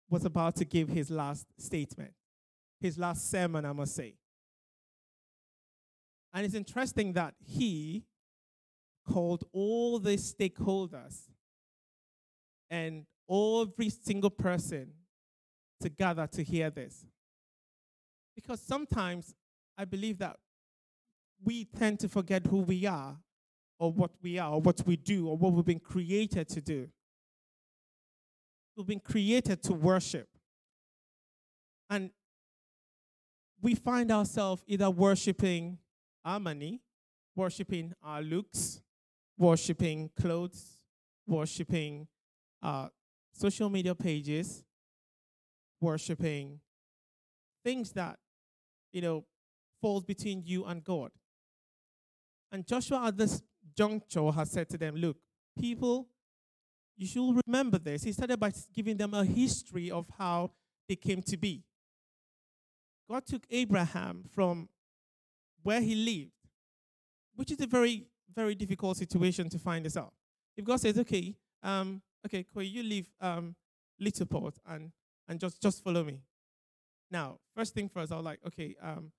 was 0.10 0.26
about 0.26 0.58
to 0.58 0.66
give 0.66 0.90
his 0.90 1.10
last 1.10 1.48
statement, 1.58 2.12
his 2.80 3.00
last 3.00 3.32
sermon, 3.32 3.66
I 3.66 3.72
must 3.72 3.96
say. 3.96 4.16
And 6.34 6.46
it's 6.46 6.56
interesting 6.56 7.14
that 7.14 7.36
he 7.46 8.06
called 9.08 9.44
all 9.52 10.00
the 10.00 10.16
stakeholders 10.16 11.30
and 12.70 13.06
every 13.30 13.90
single 13.90 14.30
person 14.30 14.92
to 15.82 15.90
gather 15.90 16.28
to 16.28 16.44
hear 16.44 16.70
this. 16.70 17.06
Because 18.36 18.62
sometimes 18.62 19.34
I 19.78 19.86
believe 19.86 20.20
that 20.20 20.38
we 21.44 21.66
tend 21.66 22.00
to 22.00 22.08
forget 22.08 22.46
who 22.46 22.60
we 22.60 22.86
are, 22.86 23.18
or 23.80 23.92
what 23.92 24.12
we 24.22 24.38
are, 24.38 24.54
or 24.54 24.62
what 24.62 24.82
we 24.86 24.96
do, 24.96 25.28
or 25.28 25.36
what 25.36 25.54
we've 25.54 25.66
been 25.66 25.80
created 25.80 26.48
to 26.50 26.62
do. 26.62 26.88
We've 28.78 28.86
been 28.86 29.00
created 29.00 29.64
to 29.64 29.74
worship. 29.74 30.28
And 31.90 32.12
we 33.62 33.76
find 33.76 34.12
ourselves 34.12 34.64
either 34.68 34.90
worshiping 34.90 35.80
our 36.24 36.40
money, 36.40 36.82
worshiping 37.36 37.94
our 38.04 38.22
looks, 38.22 38.82
worshiping 39.38 40.10
clothes, 40.20 40.82
worshiping 41.28 42.08
uh, 42.62 42.88
social 43.34 43.70
media 43.70 43.96
pages, 43.96 44.64
worshiping 45.80 46.60
things 47.64 47.92
that, 47.92 48.18
you 48.92 49.02
know, 49.02 49.24
falls 49.82 50.04
between 50.04 50.44
you 50.46 50.66
and 50.66 50.84
God. 50.84 51.12
And 52.52 52.68
Joshua 52.68 53.08
at 53.08 53.18
this 53.18 53.42
juncture 53.76 54.32
has 54.32 54.52
said 54.52 54.70
to 54.70 54.78
them, 54.78 54.96
look, 54.96 55.18
people, 55.60 56.08
you 56.98 57.08
should 57.08 57.42
remember 57.48 57.80
this. 57.80 58.04
He 58.04 58.12
started 58.12 58.40
by 58.40 58.52
giving 58.74 58.98
them 58.98 59.14
a 59.14 59.24
history 59.24 59.90
of 59.90 60.06
how 60.18 60.52
they 60.88 60.96
came 60.96 61.22
to 61.24 61.38
be. 61.38 61.64
God 63.10 63.26
took 63.26 63.44
Abraham 63.50 64.24
from 64.34 64.70
where 65.64 65.82
he 65.82 65.96
lived, 65.96 66.32
which 67.36 67.52
is 67.52 67.60
a 67.62 67.68
very, 67.68 68.08
very 68.34 68.56
difficult 68.56 68.98
situation 68.98 69.50
to 69.50 69.60
find 69.60 69.86
this 69.86 69.98
out. 69.98 70.14
If 70.58 70.66
God 70.66 70.80
says, 70.80 70.98
okay, 71.00 71.36
um, 71.64 72.02
okay, 72.26 72.46
Koi, 72.54 72.62
you 72.62 72.84
leave 72.84 73.10
um, 73.20 73.56
Littleport 74.02 74.56
and, 74.68 74.92
and 75.28 75.40
just, 75.40 75.62
just 75.62 75.84
follow 75.84 76.04
me. 76.04 76.20
Now, 77.10 77.40
first 77.56 77.74
thing 77.74 77.90
first, 77.90 78.12
I 78.12 78.16
was 78.16 78.26
like, 78.26 78.40
okay, 78.48 78.76
um, 78.82 79.12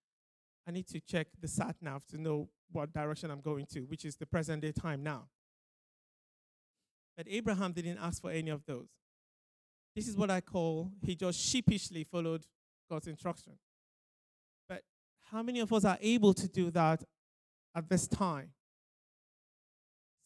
I 0.67 0.71
need 0.71 0.87
to 0.89 1.01
check 1.01 1.29
the 1.41 1.49
sat 1.49 1.77
nav 1.81 2.07
to 2.07 2.19
know 2.21 2.49
what 2.71 2.93
direction 2.93 3.31
I'm 3.31 3.41
going 3.41 3.67
to, 3.73 3.81
which 3.81 4.05
is 4.05 4.17
the 4.17 4.27
present 4.27 4.63
day 4.63 4.73
time 4.73 5.03
now. 5.03 5.25
But 7.17 7.27
Abraham 7.29 7.73
didn't 7.73 7.99
ask 7.99 8.23
for 8.23 8.31
any 8.31 8.51
of 8.51 8.65
those. 8.67 8.89
This 9.95 10.09
is 10.09 10.17
what 10.17 10.31
I 10.31 10.41
call 10.41 10.91
he 11.03 11.15
just 11.15 11.39
sheepishly 11.39 12.05
followed 12.05 12.47
God's 12.89 13.09
instruction. 13.09 13.53
How 15.33 15.43
many 15.43 15.61
of 15.61 15.73
us 15.73 15.87
are 15.87 15.97
able 16.03 16.35
to 16.35 16.47
do 16.47 16.71
that 16.73 17.03
at 17.75 17.89
this 17.89 18.07
time? 18.07 18.51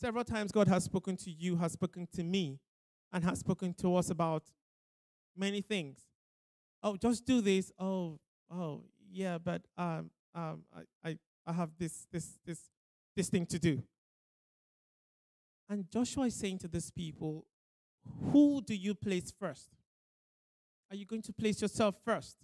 Several 0.01 0.25
times 0.25 0.51
God 0.51 0.67
has 0.67 0.85
spoken 0.85 1.17
to 1.19 1.31
you, 1.31 1.57
has 1.57 1.73
spoken 1.73 2.09
to 2.17 2.25
me, 2.25 2.59
and 3.13 3.23
has 3.23 3.39
spoken 3.39 3.73
to 3.75 3.95
us 3.95 4.11
about 4.11 4.43
many 5.37 5.61
things. 5.61 6.01
Oh, 6.83 6.97
just 6.97 7.25
do 7.25 7.41
this. 7.41 7.71
Oh, 7.79 8.19
oh, 8.53 8.83
yeah, 9.09 9.39
but 9.39 9.63
um, 9.79 10.11
um, 10.35 10.65
I, 10.75 11.09
I, 11.09 11.19
I 11.47 11.53
have 11.53 11.71
this, 11.79 12.09
this, 12.13 12.39
this, 12.45 12.59
this 13.15 13.29
thing 13.29 13.47
to 13.47 13.61
do. 13.61 13.83
And 15.69 15.89
Joshua 15.89 16.27
is 16.27 16.35
saying 16.35 16.59
to 16.59 16.69
these 16.69 16.91
people, 16.91 17.47
who 18.33 18.61
do 18.61 18.75
you 18.75 18.95
place 18.95 19.33
first? 19.39 19.69
Are 20.91 20.97
you 20.97 21.07
going 21.07 21.23
to 21.23 21.33
place 21.33 21.63
yourself 21.63 21.97
first? 22.05 22.39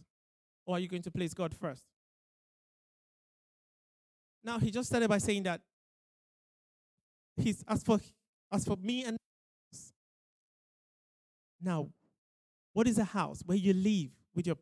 Or 0.64 0.76
are 0.76 0.80
you 0.80 0.88
going 0.88 1.02
to 1.02 1.10
place 1.10 1.34
God 1.34 1.54
first? 1.54 1.82
Now, 4.45 4.59
he 4.59 4.70
just 4.70 4.88
started 4.88 5.09
by 5.09 5.18
saying 5.18 5.45
that 5.45 5.61
he's 7.36 7.64
as 7.68 7.82
for 7.82 7.99
as 8.51 8.64
for 8.64 8.76
me 8.76 9.05
and 9.05 9.16
now 11.61 11.88
what 12.72 12.86
is 12.86 12.99
a 12.99 13.05
house 13.05 13.43
where 13.47 13.57
you 13.57 13.72
live 13.72 14.11
with 14.34 14.47
your 14.47 14.57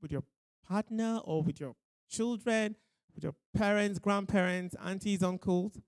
with 0.00 0.12
your 0.12 0.22
partner 0.68 1.20
or 1.24 1.42
with 1.42 1.60
your 1.60 1.74
children 2.08 2.76
with 3.14 3.24
your 3.24 3.34
parents 3.54 3.98
grandparents 3.98 4.76
aunties 4.84 5.22
uncles? 5.22 5.80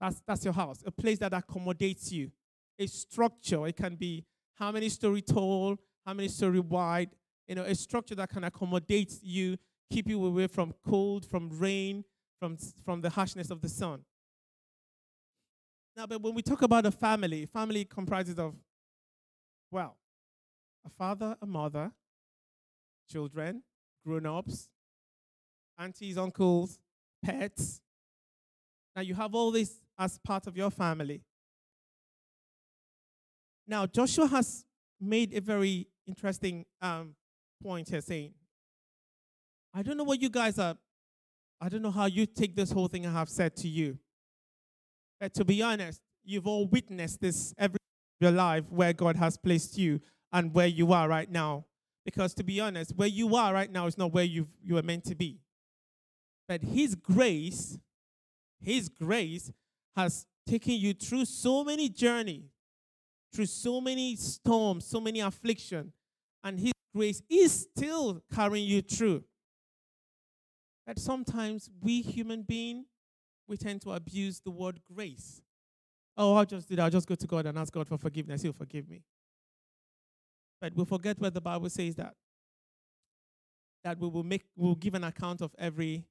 That's 0.00 0.22
that's 0.26 0.44
your 0.44 0.54
house 0.54 0.82
a 0.86 0.90
place 0.90 1.18
that 1.18 1.32
accommodates 1.32 2.12
you 2.12 2.30
a 2.78 2.86
structure. 2.86 3.66
It 3.66 3.76
can 3.76 3.96
be 3.96 4.24
how 4.54 4.72
many 4.72 4.88
story 4.88 5.22
tall 5.22 5.76
how 6.06 6.14
many 6.14 6.28
story 6.28 6.60
wide 6.60 7.10
you 7.48 7.54
know 7.54 7.64
a 7.64 7.74
structure 7.74 8.14
that 8.14 8.30
can 8.30 8.44
accommodate 8.44 9.18
you 9.22 9.58
keep 9.90 10.08
you 10.08 10.24
away 10.24 10.46
from 10.46 10.72
cold 10.86 11.26
from 11.26 11.50
rain 11.58 12.04
from 12.40 12.56
from 12.84 13.00
the 13.02 13.10
harshness 13.10 13.50
of 13.50 13.60
the 13.60 13.68
sun 13.68 14.04
now, 15.96 16.06
but 16.06 16.22
when 16.22 16.34
we 16.34 16.42
talk 16.42 16.62
about 16.62 16.86
a 16.86 16.90
family, 16.90 17.46
family 17.46 17.84
comprises 17.84 18.38
of, 18.38 18.54
well, 19.70 19.96
a 20.86 20.88
father, 20.88 21.36
a 21.42 21.46
mother, 21.46 21.92
children, 23.10 23.62
grown 24.06 24.24
ups, 24.24 24.70
aunties, 25.78 26.16
uncles, 26.16 26.78
pets. 27.22 27.80
Now 28.96 29.02
you 29.02 29.14
have 29.14 29.34
all 29.34 29.50
this 29.50 29.80
as 29.98 30.18
part 30.18 30.46
of 30.46 30.56
your 30.56 30.70
family. 30.70 31.22
Now, 33.66 33.86
Joshua 33.86 34.26
has 34.26 34.64
made 35.00 35.34
a 35.34 35.40
very 35.40 35.86
interesting 36.06 36.64
um, 36.80 37.14
point 37.62 37.90
here 37.90 38.00
saying, 38.00 38.32
I 39.74 39.82
don't 39.82 39.96
know 39.96 40.04
what 40.04 40.20
you 40.20 40.30
guys 40.30 40.58
are, 40.58 40.76
I 41.60 41.68
don't 41.68 41.82
know 41.82 41.90
how 41.90 42.06
you 42.06 42.26
take 42.26 42.56
this 42.56 42.72
whole 42.72 42.88
thing 42.88 43.06
I 43.06 43.12
have 43.12 43.28
said 43.28 43.54
to 43.56 43.68
you. 43.68 43.98
But 45.20 45.34
to 45.34 45.44
be 45.44 45.62
honest, 45.62 46.00
you've 46.24 46.46
all 46.46 46.66
witnessed 46.66 47.20
this 47.20 47.54
every 47.58 47.76
your 48.20 48.30
life 48.30 48.64
where 48.70 48.92
God 48.92 49.16
has 49.16 49.36
placed 49.36 49.78
you 49.78 50.00
and 50.32 50.54
where 50.54 50.66
you 50.66 50.92
are 50.92 51.08
right 51.08 51.30
now. 51.30 51.66
Because 52.04 52.34
to 52.34 52.44
be 52.44 52.60
honest, 52.60 52.96
where 52.96 53.08
you 53.08 53.34
are 53.36 53.52
right 53.52 53.70
now 53.70 53.86
is 53.86 53.98
not 53.98 54.12
where 54.12 54.24
you 54.24 54.48
you 54.62 54.78
are 54.78 54.82
meant 54.82 55.04
to 55.04 55.14
be. 55.14 55.40
But 56.48 56.62
His 56.62 56.94
grace, 56.94 57.78
His 58.60 58.88
grace 58.88 59.52
has 59.96 60.26
taken 60.46 60.74
you 60.74 60.94
through 60.94 61.26
so 61.26 61.62
many 61.62 61.88
journey, 61.88 62.44
through 63.34 63.46
so 63.46 63.80
many 63.80 64.16
storms, 64.16 64.86
so 64.86 65.00
many 65.00 65.20
affliction, 65.20 65.92
and 66.42 66.58
His 66.58 66.72
grace 66.94 67.22
is 67.28 67.68
still 67.74 68.22
carrying 68.34 68.66
you 68.66 68.80
through. 68.80 69.24
That 70.86 70.98
sometimes 70.98 71.70
we 71.80 72.00
human 72.02 72.42
beings 72.42 72.86
we 73.50 73.56
tend 73.56 73.82
to 73.82 73.90
abuse 73.90 74.40
the 74.40 74.50
word 74.50 74.80
grace. 74.94 75.42
Oh, 76.16 76.36
I'll 76.36 76.44
just 76.44 76.68
do 76.68 76.76
that. 76.76 76.84
I'll 76.84 76.90
just 76.90 77.08
go 77.08 77.16
to 77.16 77.26
God 77.26 77.46
and 77.46 77.58
ask 77.58 77.72
God 77.72 77.88
for 77.88 77.98
forgiveness. 77.98 78.42
He'll 78.42 78.52
forgive 78.52 78.88
me. 78.88 79.02
But 80.60 80.74
we 80.76 80.84
forget 80.84 81.18
where 81.18 81.30
the 81.30 81.40
Bible 81.40 81.68
says 81.68 81.96
that. 81.96 82.14
That 83.82 83.98
we 83.98 84.08
will 84.08 84.22
make 84.22 84.44
we'll 84.56 84.76
give 84.76 84.94
an 84.94 85.02
account 85.02 85.40
of 85.40 85.52
every 85.58 86.04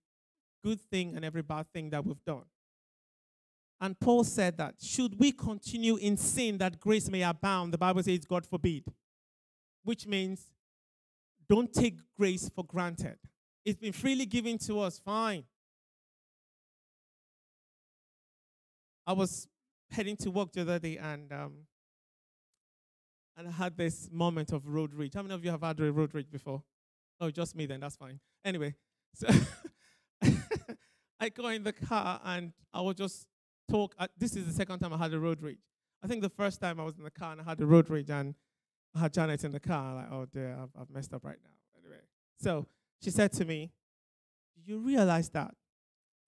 good 0.64 0.82
thing 0.82 1.16
and 1.16 1.24
every 1.24 1.44
bad 1.44 1.68
thing 1.72 1.90
that 1.92 2.06
we've 2.06 2.24
done. 2.26 2.46
And 3.80 3.98
Paul 3.98 4.26
said 4.26 4.58
that 4.58 4.76
should 4.82 5.18
we 5.18 5.32
continue 5.32 5.96
in 5.96 6.18
sin 6.18 6.58
that 6.58 6.80
grace 6.80 7.10
may 7.10 7.22
abound, 7.22 7.72
the 7.72 7.78
Bible 7.78 8.04
says 8.04 8.26
God 8.26 8.46
forbid. 8.46 8.84
Which 9.84 10.06
means 10.06 10.52
don't 11.48 11.72
take 11.72 12.00
grace 12.18 12.50
for 12.54 12.66
granted. 12.66 13.18
It's 13.66 13.78
been 13.78 13.94
freely 13.94 14.26
given 14.26 14.58
to 14.60 14.80
us, 14.80 15.00
fine. 15.00 15.44
I 19.06 19.14
was 19.14 19.48
heading 19.92 20.16
to 20.18 20.32
work 20.32 20.52
the 20.52 20.62
other 20.62 20.80
day 20.80 20.98
and 20.98 21.32
um, 21.34 21.54
and 23.36 23.48
I 23.48 23.52
had 23.52 23.78
this 23.78 24.10
moment 24.12 24.52
of 24.52 24.68
road 24.68 24.94
rage. 24.94 25.14
How 25.16 25.22
many 25.22 25.34
of 25.34 25.44
you 25.44 25.52
have 25.52 25.62
had 25.62 25.80
a 25.80 25.92
road 25.92 26.14
rage 26.14 26.30
before? 26.30 26.62
Oh, 27.22 27.32
just 27.32 27.56
me 27.56 27.66
then, 27.66 27.80
that's 27.80 27.96
fine. 27.96 28.20
Anyway, 28.46 28.76
so 29.14 29.28
I 31.20 31.30
go 31.30 31.48
in 31.48 31.64
the 31.64 31.74
car 31.74 32.22
and 32.24 32.54
I 32.74 32.82
will 32.82 32.94
just 32.94 33.28
talk. 33.70 33.96
This 34.18 34.36
is 34.36 34.46
the 34.46 34.54
second 34.54 34.80
time 34.80 34.94
I 34.94 34.98
had 34.98 35.14
a 35.14 35.20
road 35.20 35.42
rage. 35.42 35.60
I 36.04 36.08
think 36.08 36.22
the 36.22 36.30
first 36.30 36.62
time 36.62 36.80
I 36.80 36.84
was 36.84 36.98
in 36.98 37.04
the 37.04 37.12
car 37.12 37.32
and 37.32 37.42
I 37.42 37.44
had 37.44 37.60
a 37.62 37.66
road 37.66 37.90
rage 37.90 38.10
and 38.10 38.36
I 38.96 39.00
had 39.00 39.14
Janet 39.14 39.44
in 39.44 39.52
the 39.52 39.60
car. 39.60 39.96
Like, 39.96 40.12
oh 40.12 40.26
dear, 40.26 40.58
I've, 40.62 40.82
I've 40.82 40.90
messed 40.90 41.14
up 41.14 41.24
right 41.24 41.38
now. 41.44 41.80
Anyway, 41.82 42.02
so 42.40 42.66
she 43.02 43.12
said 43.12 43.32
to 43.34 43.46
me, 43.46 43.72
Do 44.56 44.74
you 44.74 44.80
realize 44.80 45.30
that 45.30 45.54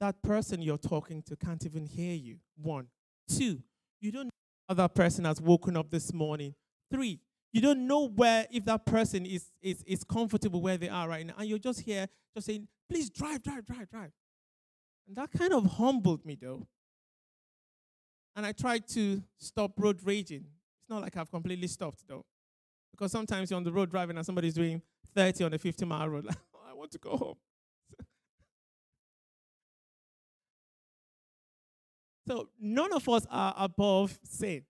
that 0.02 0.22
person 0.24 0.62
you're 0.62 0.80
talking 0.80 1.22
to 1.22 1.36
can't 1.36 1.64
even 1.66 1.86
hear 1.86 2.16
you. 2.16 2.38
One. 2.58 2.88
Two, 3.30 3.60
you 4.02 4.12
don't 4.12 4.26
know 4.26 4.76
that 4.76 4.96
person 4.96 5.26
has 5.26 5.40
woken 5.40 5.78
up 5.78 5.92
this 5.92 6.12
morning. 6.12 6.56
Three, 6.92 7.20
you 7.54 7.62
don't 7.62 7.86
know 7.88 8.08
where 8.08 8.48
if 8.52 8.66
that 8.66 8.86
person 8.86 9.26
is 9.26 9.46
is 9.62 9.84
is 9.86 10.04
comfortable 10.04 10.62
where 10.62 10.78
they 10.78 10.90
are 10.90 11.08
right 11.08 11.26
now. 11.26 11.36
And 11.38 11.48
you're 11.48 11.60
just 11.60 11.82
here 11.82 12.08
just 12.34 12.48
saying, 12.48 12.68
please 12.90 13.10
drive, 13.10 13.44
drive, 13.44 13.66
drive, 13.66 13.90
drive. 13.90 14.12
And 15.08 15.16
that 15.18 15.32
kind 15.32 15.54
of 15.54 15.66
humbled 15.66 16.26
me 16.26 16.36
though. 16.42 16.68
And 18.36 18.46
I 18.46 18.54
tried 18.54 18.88
to 18.90 19.22
stop 19.38 19.74
road 19.78 20.00
raging. 20.04 20.46
It's 20.80 20.90
not 20.90 21.02
like 21.04 21.16
I've 21.16 21.30
completely 21.30 21.68
stopped 21.68 22.08
though. 22.08 22.26
Because 22.92 23.12
sometimes 23.12 23.52
you're 23.52 23.58
on 23.58 23.64
the 23.64 23.72
road 23.72 23.92
driving 23.92 24.18
and 24.18 24.26
somebody's 24.26 24.56
doing 24.56 24.82
30 25.14 25.44
on 25.44 25.54
a 25.54 25.60
50 25.60 25.86
mile 25.86 26.10
road. 26.10 26.28
Want 26.82 26.92
to 26.94 26.98
go 26.98 27.16
home. 27.16 27.36
So 32.28 32.50
none 32.60 32.92
of 32.94 33.08
us 33.10 33.26
are 33.30 33.54
above 33.58 34.18
sin. 34.24 34.64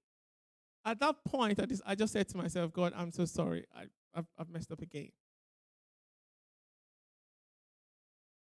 At 0.83 0.99
that 0.99 1.15
point, 1.25 1.59
I 1.59 1.65
just, 1.65 1.81
I 1.85 1.95
just 1.95 2.11
said 2.11 2.27
to 2.29 2.37
myself, 2.37 2.73
God, 2.73 2.91
I'm 2.95 3.11
so 3.11 3.23
sorry. 3.23 3.65
I, 3.73 3.83
I've, 4.15 4.25
I've 4.37 4.49
messed 4.49 4.71
up 4.71 4.81
again. 4.81 5.09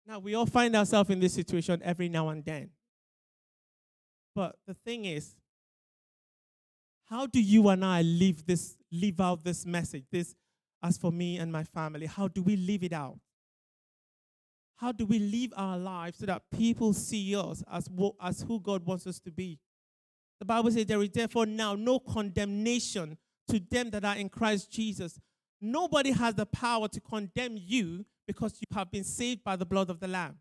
Now, 0.07 0.19
we 0.19 0.35
all 0.35 0.47
find 0.47 0.75
ourselves 0.75 1.09
in 1.11 1.21
this 1.21 1.33
situation 1.33 1.81
every 1.85 2.09
now 2.09 2.29
and 2.31 2.45
then. 2.45 2.71
But 4.35 4.57
the 4.67 4.75
thing 4.75 5.05
is, 5.05 5.37
how 7.07 7.27
do 7.27 7.41
you 7.41 7.69
and 7.69 7.85
I 7.85 8.03
live 8.03 8.45
this, 8.45 8.77
live 8.91 9.21
out 9.21 9.45
this 9.45 9.65
message? 9.65 10.05
This, 10.11 10.35
as 10.83 10.99
for 10.99 11.13
me 11.13 11.39
and 11.39 11.53
my 11.53 11.65
family, 11.65 12.07
how 12.07 12.29
do 12.29 12.43
we 12.43 12.57
live 12.57 12.83
it 12.83 12.93
out? 12.93 13.19
How 14.77 14.93
do 14.93 15.07
we 15.07 15.19
live 15.19 15.53
our 15.57 15.79
lives 15.79 16.19
so 16.19 16.27
that 16.27 16.43
people 16.51 16.93
see 16.93 17.37
us 17.37 17.63
as, 17.71 17.89
as 18.21 18.43
who 18.43 18.61
God 18.61 18.85
wants 18.85 19.07
us 19.07 19.21
to 19.21 19.31
be? 19.31 19.59
The 20.41 20.45
Bible 20.45 20.71
says 20.71 20.87
there 20.87 21.03
is 21.03 21.11
therefore 21.11 21.47
now 21.47 21.75
no 21.75 21.99
condemnation 21.99 23.17
to 23.49 23.61
them 23.61 23.91
that 23.91 24.05
are 24.05 24.17
in 24.17 24.29
Christ 24.29 24.71
Jesus. 24.71 25.21
Nobody 25.61 26.11
has 26.11 26.35
the 26.35 26.47
power 26.47 26.89
to 26.89 27.01
condemn 27.01 27.57
you 27.57 28.05
because 28.27 28.55
you 28.61 28.77
have 28.77 28.91
been 28.91 29.05
saved 29.05 29.45
by 29.45 29.57
the 29.57 29.67
blood 29.67 29.91
of 29.91 30.01
the 30.01 30.09
Lamb. 30.09 30.39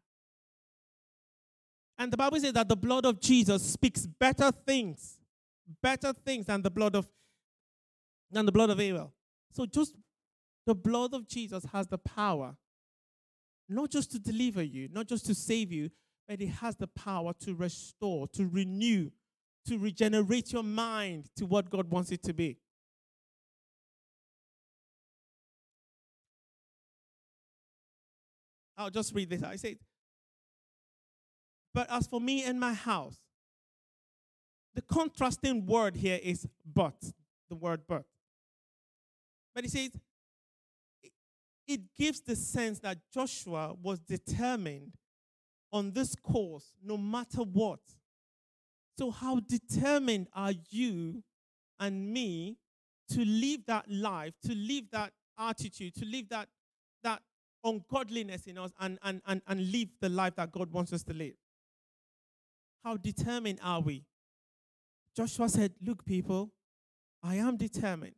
And 1.98 2.12
the 2.12 2.18
Bible 2.18 2.40
says 2.40 2.54
that 2.54 2.68
the 2.68 2.76
blood 2.76 3.06
of 3.06 3.22
Jesus 3.22 3.64
speaks 3.64 4.08
better 4.08 4.52
things, 4.52 5.20
better 5.82 6.12
things 6.12 6.48
than 6.48 6.62
the 6.62 6.72
blood 6.72 6.96
of 6.96 7.08
than 8.32 8.46
the 8.48 8.52
blood 8.52 8.72
of 8.72 8.80
Abel. 8.80 9.14
So 9.52 9.68
just 9.68 9.96
the 10.66 10.74
blood 10.74 11.14
of 11.14 11.28
Jesus 11.28 11.66
has 11.72 11.88
the 11.88 12.00
power 12.00 12.56
not 13.70 13.90
just 13.90 14.12
to 14.12 14.20
deliver 14.20 14.62
you, 14.62 14.90
not 14.92 15.08
just 15.08 15.26
to 15.28 15.36
save 15.36 15.72
you, 15.72 15.90
but 16.28 16.42
it 16.42 16.48
has 16.48 16.76
the 16.76 16.88
power 16.88 17.34
to 17.42 17.54
restore, 17.54 18.28
to 18.30 18.48
renew, 18.48 19.10
to 19.66 19.78
regenerate 19.78 20.52
your 20.52 20.64
mind 20.64 21.30
to 21.38 21.46
what 21.46 21.70
God 21.70 21.90
wants 21.90 22.12
it 22.12 22.24
to 22.24 22.34
be. 22.34 22.58
I'll 28.78 28.90
just 28.90 29.14
read 29.14 29.30
this. 29.30 29.44
I 29.44 29.56
say, 29.56 29.78
But 31.74 31.88
as 31.90 32.08
for 32.08 32.20
me 32.20 32.44
and 32.44 32.60
my 32.60 32.74
house, 32.74 33.18
the 34.76 34.82
contrasting 34.82 35.66
word 35.66 35.96
here 35.96 36.20
is 36.22 36.48
but, 36.66 36.96
the 37.50 37.56
word 37.56 37.82
but. 37.88 38.04
But 39.54 39.64
he 39.64 39.70
says, 39.70 39.92
it 41.68 41.82
gives 41.98 42.22
the 42.22 42.36
sense 42.36 42.80
that 42.80 42.98
Joshua 43.14 43.76
was 43.82 44.00
determined 44.00 44.94
on 45.72 45.92
this 45.92 46.16
course 46.16 46.74
no 46.84 46.98
matter 46.98 47.42
what. 47.42 47.80
So, 48.98 49.10
how 49.10 49.40
determined 49.40 50.28
are 50.34 50.54
you 50.70 51.24
and 51.80 52.14
me 52.14 52.58
to 53.10 53.26
live 53.26 53.62
that 53.68 53.90
life, 53.90 54.34
to 54.46 54.54
live 54.54 54.86
that 54.92 55.12
attitude, 55.38 55.96
to 55.96 56.06
live 56.06 56.30
that, 56.30 56.48
that 57.04 57.22
ungodliness 57.64 58.46
in 58.46 58.58
us 58.58 58.72
and, 58.80 59.00
and, 59.04 59.22
and, 59.26 59.42
and 59.48 59.72
live 59.72 59.90
the 60.00 60.10
life 60.10 60.36
that 60.36 60.52
God 60.52 60.72
wants 60.72 60.94
us 60.94 61.04
to 61.04 61.14
live? 61.14 61.34
How 62.84 62.98
determined 62.98 63.60
are 63.64 63.80
we? 63.82 64.06
Joshua 65.16 65.50
said, 65.50 65.74
Look, 65.82 66.06
people, 66.06 66.52
I 67.24 67.36
am 67.36 67.58
determined, 67.58 68.16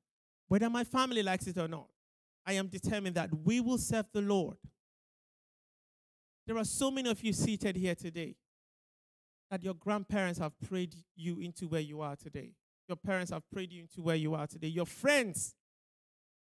whether 0.48 0.70
my 0.70 0.84
family 0.84 1.24
likes 1.24 1.48
it 1.48 1.58
or 1.58 1.68
not. 1.68 1.88
I 2.46 2.54
am 2.54 2.68
determined 2.68 3.16
that 3.16 3.30
we 3.44 3.60
will 3.60 3.78
serve 3.78 4.06
the 4.14 4.22
Lord. 4.22 4.58
There 6.46 6.58
are 6.58 6.66
so 6.66 6.92
many 6.92 7.10
of 7.10 7.24
you 7.24 7.34
seated 7.34 7.76
here 7.76 7.96
today 7.96 8.36
that 9.50 9.64
your 9.64 9.74
grandparents 9.74 10.40
have 10.40 10.54
prayed 10.60 10.96
you 11.16 11.40
into 11.40 11.68
where 11.68 11.82
you 11.82 12.02
are 12.02 12.16
today. 12.16 12.52
Your 12.88 12.98
parents 12.98 13.32
have 13.32 13.44
prayed 13.52 13.72
you 13.72 13.82
into 13.82 14.02
where 14.02 14.16
you 14.16 14.36
are 14.36 14.46
today. 14.46 14.68
Your 14.68 14.86
friends, 14.86 15.56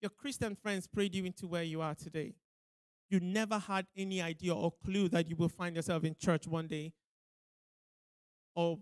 your 0.01 0.11
Christian 0.11 0.57
friends 0.57 0.89
prayed 0.89 1.15
you 1.15 1.25
into 1.25 1.47
where 1.47 1.63
you 1.63 1.81
are 1.81 1.95
today. 1.95 2.35
You 3.09 3.21
never 3.21 3.59
had 3.59 3.87
any 3.97 4.21
idea 4.21 4.55
or 4.55 4.73
clue 4.85 5.09
that 5.11 5.29
you 5.29 5.37
will 5.37 5.49
find 5.49 5.77
yourself 5.77 6.03
in 6.03 6.17
church 6.19 6.49
one 6.49 6.67
day, 6.67 6.93
or 8.57 8.79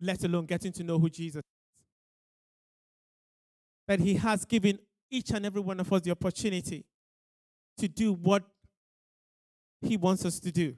let 0.00 0.24
alone 0.24 0.46
getting 0.46 0.72
to 0.72 0.82
know 0.82 0.98
who 0.98 1.08
Jesus 1.08 1.38
is. 1.38 1.84
But 3.86 4.00
He 4.00 4.14
has 4.14 4.44
given 4.44 4.78
each 5.12 5.30
and 5.30 5.44
every 5.46 5.60
one 5.60 5.78
of 5.78 5.92
us 5.92 6.00
the 6.00 6.10
opportunity 6.10 6.84
to 7.76 7.86
do 7.86 8.12
what 8.14 8.42
He 9.82 9.96
wants 9.96 10.24
us 10.24 10.40
to 10.40 10.50
do. 10.50 10.74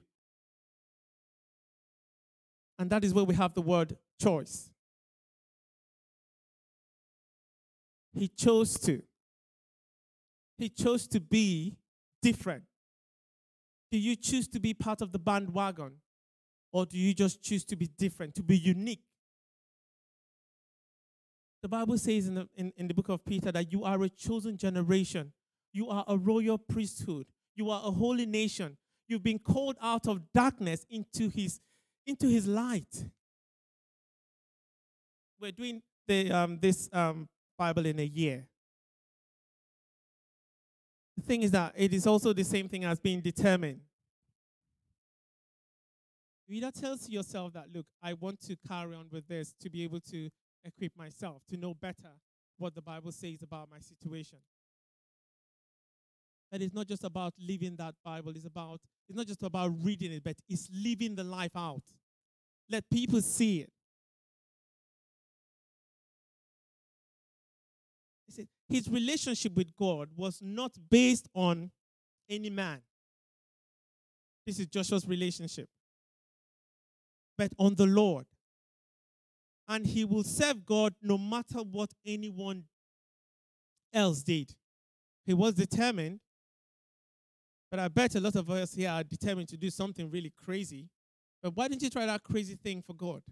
And 2.77 2.89
that 2.89 3.03
is 3.05 3.13
where 3.13 3.23
we 3.23 3.33
have 3.35 3.53
the 3.53 3.61
word 3.61 3.95
choice. 4.21 4.69
He 8.13 8.27
chose 8.27 8.77
to. 8.79 9.01
He 10.57 10.69
chose 10.69 11.07
to 11.07 11.19
be 11.19 11.77
different. 12.21 12.63
Do 13.91 13.97
you 13.97 14.15
choose 14.15 14.47
to 14.49 14.59
be 14.59 14.73
part 14.73 15.01
of 15.01 15.11
the 15.11 15.19
bandwagon? 15.19 15.93
Or 16.73 16.85
do 16.85 16.97
you 16.97 17.13
just 17.13 17.41
choose 17.41 17.63
to 17.65 17.77
be 17.77 17.87
different, 17.87 18.35
to 18.35 18.43
be 18.43 18.57
unique? 18.57 19.03
The 21.65 21.69
Bible 21.69 21.97
says 21.97 22.27
in 22.27 22.35
the, 22.35 22.47
in, 22.55 22.71
in 22.77 22.87
the 22.87 22.93
book 22.93 23.09
of 23.09 23.25
Peter 23.25 23.51
that 23.51 23.71
you 23.71 23.83
are 23.83 24.03
a 24.03 24.07
chosen 24.07 24.55
generation, 24.55 25.33
you 25.73 25.89
are 25.89 26.05
a 26.07 26.15
royal 26.15 26.59
priesthood, 26.59 27.25
you 27.55 27.71
are 27.71 27.81
a 27.83 27.89
holy 27.89 28.27
nation. 28.27 28.77
You've 29.07 29.23
been 29.23 29.39
called 29.39 29.75
out 29.81 30.07
of 30.07 30.31
darkness 30.31 30.85
into 30.91 31.27
his, 31.27 31.59
into 32.05 32.27
his 32.27 32.45
light. 32.45 33.05
We're 35.41 35.53
doing 35.53 35.81
the, 36.07 36.31
um, 36.31 36.59
this 36.61 36.87
um, 36.93 37.27
Bible 37.57 37.87
in 37.87 37.99
a 37.99 38.05
year. 38.05 38.45
The 41.17 41.23
thing 41.23 41.41
is 41.41 41.49
that 41.49 41.73
it 41.75 41.95
is 41.95 42.05
also 42.05 42.31
the 42.31 42.43
same 42.43 42.69
thing 42.69 42.83
as 42.83 42.99
being 42.99 43.21
determined. 43.21 43.79
You 46.47 46.57
either 46.57 46.69
tell 46.79 46.95
yourself 47.07 47.53
that, 47.53 47.73
look, 47.73 47.87
I 48.03 48.13
want 48.13 48.39
to 48.41 48.55
carry 48.67 48.95
on 48.95 49.07
with 49.11 49.27
this 49.27 49.55
to 49.61 49.69
be 49.71 49.83
able 49.83 50.01
to 50.11 50.29
equip 50.65 50.97
myself, 50.97 51.43
to 51.49 51.57
know 51.57 51.73
better 51.73 52.11
what 52.57 52.73
the 52.75 52.81
Bible 52.81 53.11
says 53.11 53.41
about 53.41 53.69
my 53.69 53.79
situation. 53.79 54.39
That 56.51 56.61
it's 56.61 56.73
not 56.73 56.87
just 56.87 57.03
about 57.03 57.33
living 57.39 57.75
that 57.77 57.95
Bible, 58.03 58.31
it's 58.35 58.45
about 58.45 58.79
it's 59.07 59.17
not 59.17 59.27
just 59.27 59.43
about 59.43 59.71
reading 59.81 60.11
it, 60.11 60.23
but 60.23 60.35
it's 60.49 60.69
living 60.73 61.15
the 61.15 61.23
life 61.23 61.55
out. 61.55 61.83
Let 62.69 62.89
people 62.89 63.21
see 63.21 63.61
it. 63.61 63.69
He 68.25 68.31
said 68.33 68.47
his 68.67 68.89
relationship 68.89 69.55
with 69.55 69.75
God 69.75 70.09
was 70.15 70.39
not 70.41 70.71
based 70.89 71.27
on 71.35 71.71
any 72.29 72.49
man. 72.49 72.81
This 74.45 74.59
is 74.59 74.67
Joshua's 74.67 75.07
relationship, 75.07 75.67
but 77.37 77.51
on 77.57 77.75
the 77.75 77.87
Lord. 77.87 78.25
And 79.67 79.85
he 79.85 80.05
will 80.05 80.23
serve 80.23 80.65
God 80.65 80.93
no 81.01 81.17
matter 81.17 81.59
what 81.59 81.89
anyone 82.05 82.65
else 83.93 84.21
did. 84.21 84.53
He 85.25 85.33
was 85.33 85.55
determined, 85.55 86.19
but 87.71 87.79
I 87.79 87.87
bet 87.87 88.15
a 88.15 88.19
lot 88.19 88.35
of 88.35 88.49
us 88.49 88.75
here 88.75 88.89
are 88.89 89.03
determined 89.03 89.49
to 89.49 89.57
do 89.57 89.69
something 89.69 90.09
really 90.11 90.31
crazy. 90.37 90.87
But 91.41 91.55
why 91.55 91.67
didn't 91.67 91.81
you 91.81 91.89
try 91.89 92.05
that 92.05 92.23
crazy 92.23 92.55
thing 92.55 92.83
for 92.85 92.93
God? 92.93 93.23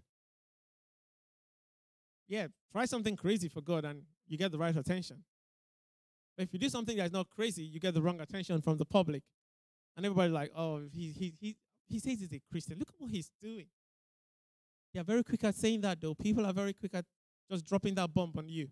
Yeah, 2.28 2.48
try 2.72 2.84
something 2.86 3.16
crazy 3.16 3.48
for 3.48 3.60
God 3.60 3.84
and 3.84 4.02
you 4.26 4.36
get 4.36 4.50
the 4.50 4.58
right 4.58 4.76
attention. 4.76 5.22
But 6.36 6.44
if 6.44 6.52
you 6.52 6.58
do 6.58 6.68
something 6.68 6.96
that's 6.96 7.12
not 7.12 7.28
crazy, 7.30 7.62
you 7.62 7.78
get 7.78 7.94
the 7.94 8.02
wrong 8.02 8.20
attention 8.20 8.60
from 8.60 8.76
the 8.76 8.84
public. 8.84 9.22
And 9.96 10.04
everybody's 10.04 10.32
like, 10.32 10.50
oh, 10.56 10.82
he, 10.92 11.12
he, 11.16 11.34
he, 11.40 11.56
he 11.86 11.98
says 12.00 12.18
he's 12.18 12.32
a 12.32 12.40
Christian. 12.50 12.78
Look 12.78 12.88
at 12.88 12.94
what 12.98 13.10
he's 13.10 13.30
doing. 13.40 13.66
They 14.94 15.00
are 15.00 15.04
very 15.04 15.24
quick 15.24 15.42
at 15.42 15.56
saying 15.56 15.80
that, 15.80 16.00
though. 16.00 16.14
People 16.14 16.46
are 16.46 16.52
very 16.52 16.72
quick 16.72 16.94
at 16.94 17.04
just 17.50 17.66
dropping 17.66 17.96
that 17.96 18.14
bomb 18.14 18.32
on 18.38 18.48
you. 18.48 18.68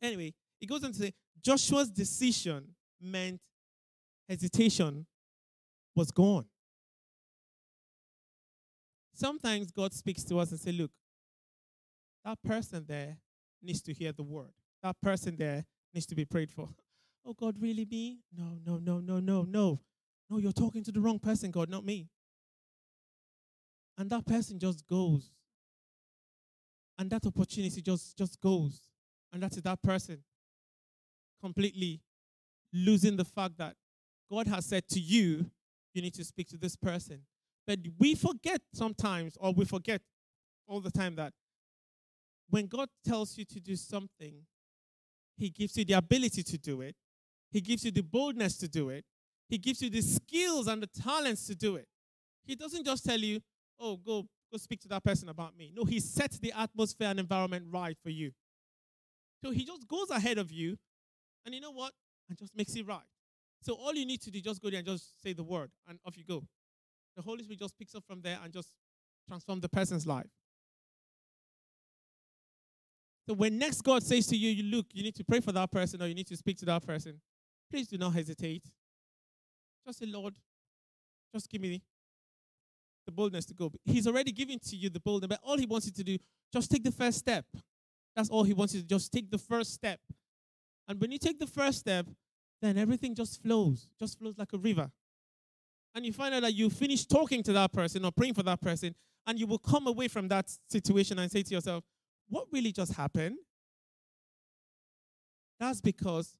Anyway, 0.00 0.32
it 0.58 0.66
goes 0.66 0.82
on 0.82 0.92
to 0.92 0.98
say 0.98 1.12
Joshua's 1.42 1.90
decision 1.90 2.74
meant 3.00 3.38
hesitation 4.26 5.06
was 5.94 6.10
gone. 6.10 6.46
Sometimes 9.14 9.70
God 9.70 9.92
speaks 9.92 10.24
to 10.24 10.38
us 10.38 10.50
and 10.50 10.60
say, 10.60 10.72
look, 10.72 10.90
that 12.24 12.38
person 12.42 12.84
there 12.88 13.18
needs 13.62 13.82
to 13.82 13.92
hear 13.92 14.12
the 14.12 14.22
word. 14.22 14.52
That 14.82 14.96
person 15.02 15.36
there 15.36 15.64
needs 15.94 16.06
to 16.06 16.14
be 16.14 16.24
prayed 16.24 16.50
for. 16.50 16.68
Oh, 17.28 17.32
God, 17.32 17.60
really 17.60 17.84
me? 17.84 18.20
No, 18.32 18.56
no, 18.64 18.78
no, 18.78 19.00
no, 19.00 19.18
no, 19.18 19.42
no. 19.42 19.80
No, 20.30 20.38
you're 20.38 20.52
talking 20.52 20.84
to 20.84 20.92
the 20.92 21.00
wrong 21.00 21.18
person, 21.18 21.50
God, 21.50 21.68
not 21.68 21.84
me. 21.84 22.08
And 23.98 24.10
that 24.10 24.26
person 24.26 24.58
just 24.58 24.86
goes. 24.86 25.30
And 26.98 27.10
that 27.10 27.26
opportunity 27.26 27.82
just, 27.82 28.16
just 28.16 28.40
goes. 28.40 28.80
And 29.32 29.42
that's 29.42 29.56
that 29.56 29.82
person 29.82 30.22
completely 31.40 32.00
losing 32.72 33.16
the 33.16 33.24
fact 33.24 33.58
that 33.58 33.74
God 34.30 34.46
has 34.46 34.66
said 34.66 34.88
to 34.88 35.00
you, 35.00 35.50
you 35.94 36.02
need 36.02 36.14
to 36.14 36.24
speak 36.24 36.48
to 36.48 36.58
this 36.58 36.76
person. 36.76 37.20
But 37.66 37.80
we 37.98 38.14
forget 38.14 38.60
sometimes, 38.74 39.36
or 39.40 39.52
we 39.52 39.64
forget 39.64 40.00
all 40.66 40.80
the 40.80 40.90
time, 40.90 41.16
that 41.16 41.32
when 42.48 42.66
God 42.66 42.88
tells 43.04 43.36
you 43.36 43.44
to 43.44 43.60
do 43.60 43.76
something, 43.76 44.42
He 45.36 45.50
gives 45.50 45.76
you 45.76 45.84
the 45.84 45.94
ability 45.94 46.42
to 46.42 46.58
do 46.58 46.80
it, 46.80 46.94
He 47.50 47.60
gives 47.60 47.84
you 47.84 47.90
the 47.90 48.02
boldness 48.02 48.56
to 48.58 48.68
do 48.68 48.90
it, 48.90 49.04
He 49.48 49.58
gives 49.58 49.82
you 49.82 49.90
the 49.90 50.02
skills 50.02 50.66
and 50.66 50.82
the 50.82 50.86
talents 50.86 51.46
to 51.46 51.54
do 51.54 51.76
it. 51.76 51.88
He 52.44 52.54
doesn't 52.54 52.84
just 52.84 53.04
tell 53.04 53.18
you, 53.18 53.40
oh, 53.80 53.96
go, 53.96 54.26
go 54.50 54.58
speak 54.58 54.80
to 54.80 54.88
that 54.88 55.04
person 55.04 55.28
about 55.28 55.56
me. 55.56 55.72
No, 55.74 55.84
He 55.84 56.00
sets 56.00 56.38
the 56.38 56.52
atmosphere 56.52 57.08
and 57.08 57.20
environment 57.20 57.66
right 57.70 57.96
for 58.02 58.10
you. 58.10 58.32
So 59.44 59.50
He 59.50 59.64
just 59.64 59.86
goes 59.88 60.10
ahead 60.10 60.38
of 60.38 60.50
you, 60.50 60.76
and 61.44 61.54
you 61.54 61.60
know 61.60 61.72
what? 61.72 61.92
And 62.28 62.38
just 62.38 62.56
makes 62.56 62.74
it 62.74 62.86
right. 62.86 63.06
So 63.62 63.74
all 63.74 63.94
you 63.94 64.06
need 64.06 64.20
to 64.22 64.30
do, 64.30 64.40
just 64.40 64.62
go 64.62 64.70
there 64.70 64.78
and 64.78 64.86
just 64.86 65.22
say 65.22 65.32
the 65.32 65.44
word, 65.44 65.70
and 65.88 65.98
off 66.04 66.16
you 66.16 66.24
go. 66.24 66.44
The 67.16 67.22
Holy 67.22 67.42
Spirit 67.42 67.60
just 67.60 67.78
picks 67.78 67.94
up 67.94 68.04
from 68.06 68.20
there 68.20 68.38
and 68.42 68.52
just 68.52 68.68
transforms 69.26 69.62
the 69.62 69.68
person's 69.68 70.06
life. 70.06 70.26
So 73.28 73.34
when 73.34 73.58
next 73.58 73.80
God 73.82 74.02
says 74.02 74.26
to 74.28 74.36
you, 74.36 74.50
you 74.50 74.62
look, 74.76 74.86
you 74.92 75.02
need 75.02 75.16
to 75.16 75.24
pray 75.24 75.40
for 75.40 75.50
that 75.52 75.70
person 75.70 76.00
or 76.00 76.06
you 76.06 76.14
need 76.14 76.28
to 76.28 76.36
speak 76.36 76.58
to 76.58 76.64
that 76.66 76.86
person, 76.86 77.20
please 77.70 77.88
do 77.88 77.98
not 77.98 78.14
hesitate. 78.14 78.62
Just 79.84 79.98
say, 79.98 80.06
Lord, 80.06 80.34
just 81.34 81.48
give 81.50 81.60
me 81.60 81.82
the 83.06 83.12
boldness 83.12 83.46
to 83.46 83.54
go. 83.54 83.72
He's 83.84 84.06
already 84.06 84.32
given 84.32 84.58
to 84.58 84.76
you 84.76 84.90
the 84.90 85.00
boldness, 85.00 85.28
but 85.28 85.40
all 85.42 85.56
he 85.56 85.66
wants 85.66 85.86
you 85.86 85.92
to 85.92 86.04
do, 86.04 86.18
just 86.52 86.70
take 86.70 86.84
the 86.84 86.92
first 86.92 87.18
step. 87.18 87.44
That's 88.14 88.28
all 88.28 88.44
he 88.44 88.52
wants 88.52 88.74
you 88.74 88.80
to 88.80 88.86
do. 88.86 88.94
just 88.94 89.12
take 89.12 89.30
the 89.30 89.38
first 89.38 89.72
step. 89.72 90.00
And 90.88 91.00
when 91.00 91.10
you 91.10 91.18
take 91.18 91.38
the 91.38 91.46
first 91.46 91.78
step, 91.78 92.06
then 92.62 92.78
everything 92.78 93.14
just 93.14 93.42
flows, 93.42 93.88
just 93.98 94.18
flows 94.18 94.34
like 94.38 94.52
a 94.52 94.58
river. 94.58 94.90
And 95.94 96.04
you 96.04 96.12
find 96.12 96.34
out 96.34 96.42
that 96.42 96.54
you 96.54 96.68
finish 96.68 97.06
talking 97.06 97.42
to 97.44 97.52
that 97.54 97.72
person 97.72 98.04
or 98.04 98.12
praying 98.12 98.34
for 98.34 98.42
that 98.42 98.60
person, 98.60 98.94
and 99.26 99.38
you 99.38 99.46
will 99.46 99.58
come 99.58 99.86
away 99.86 100.08
from 100.08 100.28
that 100.28 100.50
situation 100.68 101.18
and 101.18 101.30
say 101.30 101.42
to 101.42 101.54
yourself, 101.54 101.84
what 102.28 102.46
really 102.52 102.72
just 102.72 102.92
happened? 102.94 103.36
That's 105.58 105.80
because 105.80 106.36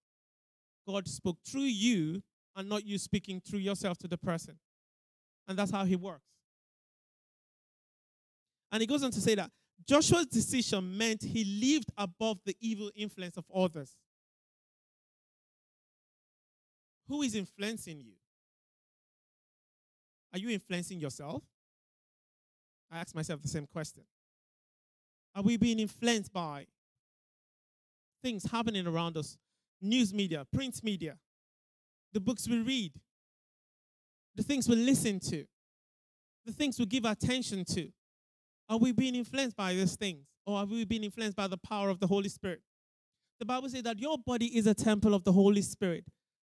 God 0.86 1.08
spoke 1.08 1.38
through 1.46 1.62
you 1.62 2.22
and 2.54 2.68
not 2.68 2.84
you 2.86 2.98
speaking 2.98 3.40
through 3.40 3.60
yourself 3.60 3.98
to 3.98 4.08
the 4.08 4.18
person. 4.18 4.58
And 5.48 5.58
that's 5.58 5.70
how 5.70 5.84
he 5.84 5.96
works. 5.96 6.35
And 8.76 8.82
he 8.82 8.86
goes 8.86 9.02
on 9.02 9.10
to 9.10 9.20
say 9.22 9.34
that 9.36 9.50
Joshua's 9.88 10.26
decision 10.26 10.98
meant 10.98 11.22
he 11.22 11.44
lived 11.44 11.90
above 11.96 12.40
the 12.44 12.54
evil 12.60 12.90
influence 12.94 13.38
of 13.38 13.46
others. 13.54 13.96
Who 17.08 17.22
is 17.22 17.34
influencing 17.34 18.02
you? 18.02 18.12
Are 20.30 20.38
you 20.38 20.50
influencing 20.50 21.00
yourself? 21.00 21.42
I 22.92 22.98
ask 22.98 23.14
myself 23.14 23.40
the 23.40 23.48
same 23.48 23.66
question. 23.66 24.02
Are 25.34 25.42
we 25.42 25.56
being 25.56 25.78
influenced 25.78 26.30
by 26.30 26.66
things 28.22 28.44
happening 28.44 28.86
around 28.86 29.16
us? 29.16 29.38
News 29.80 30.12
media, 30.12 30.46
print 30.52 30.84
media, 30.84 31.16
the 32.12 32.20
books 32.20 32.46
we 32.46 32.60
read, 32.60 32.92
the 34.34 34.42
things 34.42 34.68
we 34.68 34.76
listen 34.76 35.18
to, 35.20 35.46
the 36.44 36.52
things 36.52 36.78
we 36.78 36.84
give 36.84 37.06
attention 37.06 37.64
to. 37.64 37.90
Are 38.68 38.78
we 38.78 38.92
being 38.92 39.14
influenced 39.14 39.56
by 39.56 39.74
these 39.74 39.96
things? 39.96 40.26
Or 40.46 40.58
are 40.58 40.66
we 40.66 40.84
being 40.84 41.04
influenced 41.04 41.36
by 41.36 41.46
the 41.46 41.58
power 41.58 41.88
of 41.88 42.00
the 42.00 42.06
Holy 42.06 42.28
Spirit? 42.28 42.60
The 43.38 43.46
Bible 43.46 43.68
says 43.68 43.82
that 43.82 43.98
your 43.98 44.16
body 44.18 44.56
is 44.56 44.66
a 44.66 44.74
temple 44.74 45.14
of 45.14 45.24
the 45.24 45.32
Holy 45.32 45.62
Spirit. 45.62 46.04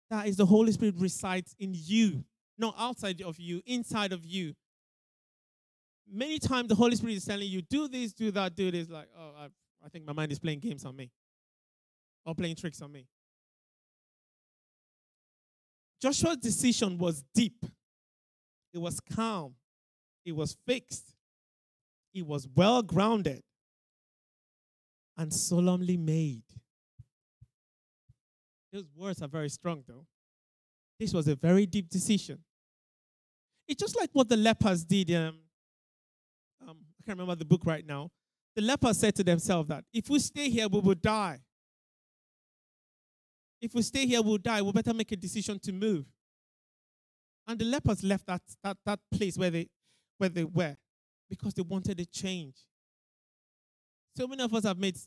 That 0.09 0.27
is, 0.27 0.37
the 0.37 0.45
Holy 0.45 0.71
Spirit 0.71 0.95
resides 0.97 1.55
in 1.57 1.71
you, 1.73 2.25
not 2.57 2.75
outside 2.77 3.21
of 3.21 3.39
you, 3.39 3.61
inside 3.65 4.11
of 4.11 4.25
you 4.25 4.53
many 6.11 6.39
times 6.39 6.67
the 6.67 6.75
Holy 6.75 6.95
Spirit 6.95 7.15
is 7.15 7.25
telling 7.25 7.47
you, 7.47 7.61
do 7.61 7.87
this, 7.87 8.13
do 8.13 8.31
that, 8.31 8.55
do 8.55 8.69
this. 8.69 8.89
Like, 8.89 9.07
oh, 9.17 9.31
I, 9.39 9.45
I 9.85 9.89
think 9.89 10.05
my 10.05 10.13
mind 10.13 10.31
is 10.31 10.39
playing 10.39 10.59
games 10.59 10.85
on 10.85 10.95
me 10.95 11.09
or 12.25 12.35
playing 12.35 12.55
tricks 12.55 12.81
on 12.81 12.91
me. 12.91 13.07
Joshua's 16.01 16.37
decision 16.37 16.97
was 16.97 17.23
deep, 17.33 17.63
it 18.73 18.79
was 18.79 18.99
calm, 18.99 19.53
it 20.25 20.35
was 20.35 20.57
fixed, 20.65 21.13
it 22.13 22.25
was 22.25 22.47
well 22.55 22.81
grounded, 22.81 23.41
and 25.17 25.33
solemnly 25.33 25.97
made. 25.97 26.43
Those 28.73 28.85
words 28.95 29.21
are 29.21 29.27
very 29.27 29.49
strong, 29.49 29.83
though. 29.87 30.05
This 30.99 31.13
was 31.13 31.27
a 31.27 31.35
very 31.35 31.65
deep 31.65 31.89
decision. 31.89 32.39
It's 33.67 33.79
just 33.79 33.97
like 33.97 34.09
what 34.13 34.29
the 34.29 34.37
lepers 34.37 34.83
did 34.83 35.11
um, 35.11 35.39
um, 36.67 36.77
I 36.99 37.03
can't 37.05 37.17
remember 37.17 37.35
the 37.35 37.45
book 37.45 37.61
right 37.65 37.85
now. 37.85 38.09
The 38.55 38.61
lepers 38.61 38.97
said 38.97 39.15
to 39.15 39.23
themselves 39.23 39.69
that 39.69 39.83
if 39.93 40.09
we 40.09 40.19
stay 40.19 40.49
here, 40.49 40.67
we 40.67 40.79
will 40.79 40.95
die. 40.95 41.39
If 43.61 43.73
we 43.73 43.81
stay 43.81 44.05
here, 44.05 44.21
we'll 44.21 44.37
die. 44.37 44.61
We 44.61 44.71
better 44.71 44.93
make 44.93 45.11
a 45.11 45.15
decision 45.15 45.59
to 45.59 45.71
move. 45.71 46.05
And 47.47 47.59
the 47.59 47.65
lepers 47.65 48.03
left 48.03 48.25
that, 48.27 48.41
that, 48.63 48.77
that 48.85 48.99
place 49.11 49.37
where 49.37 49.49
they, 49.49 49.67
where 50.17 50.29
they 50.29 50.43
were 50.43 50.75
because 51.31 51.53
they 51.53 51.61
wanted 51.61 51.97
a 51.97 52.05
change. 52.05 52.57
So 54.17 54.27
many 54.27 54.43
of 54.43 54.53
us 54.53 54.65
have 54.65 54.77
made 54.77 54.97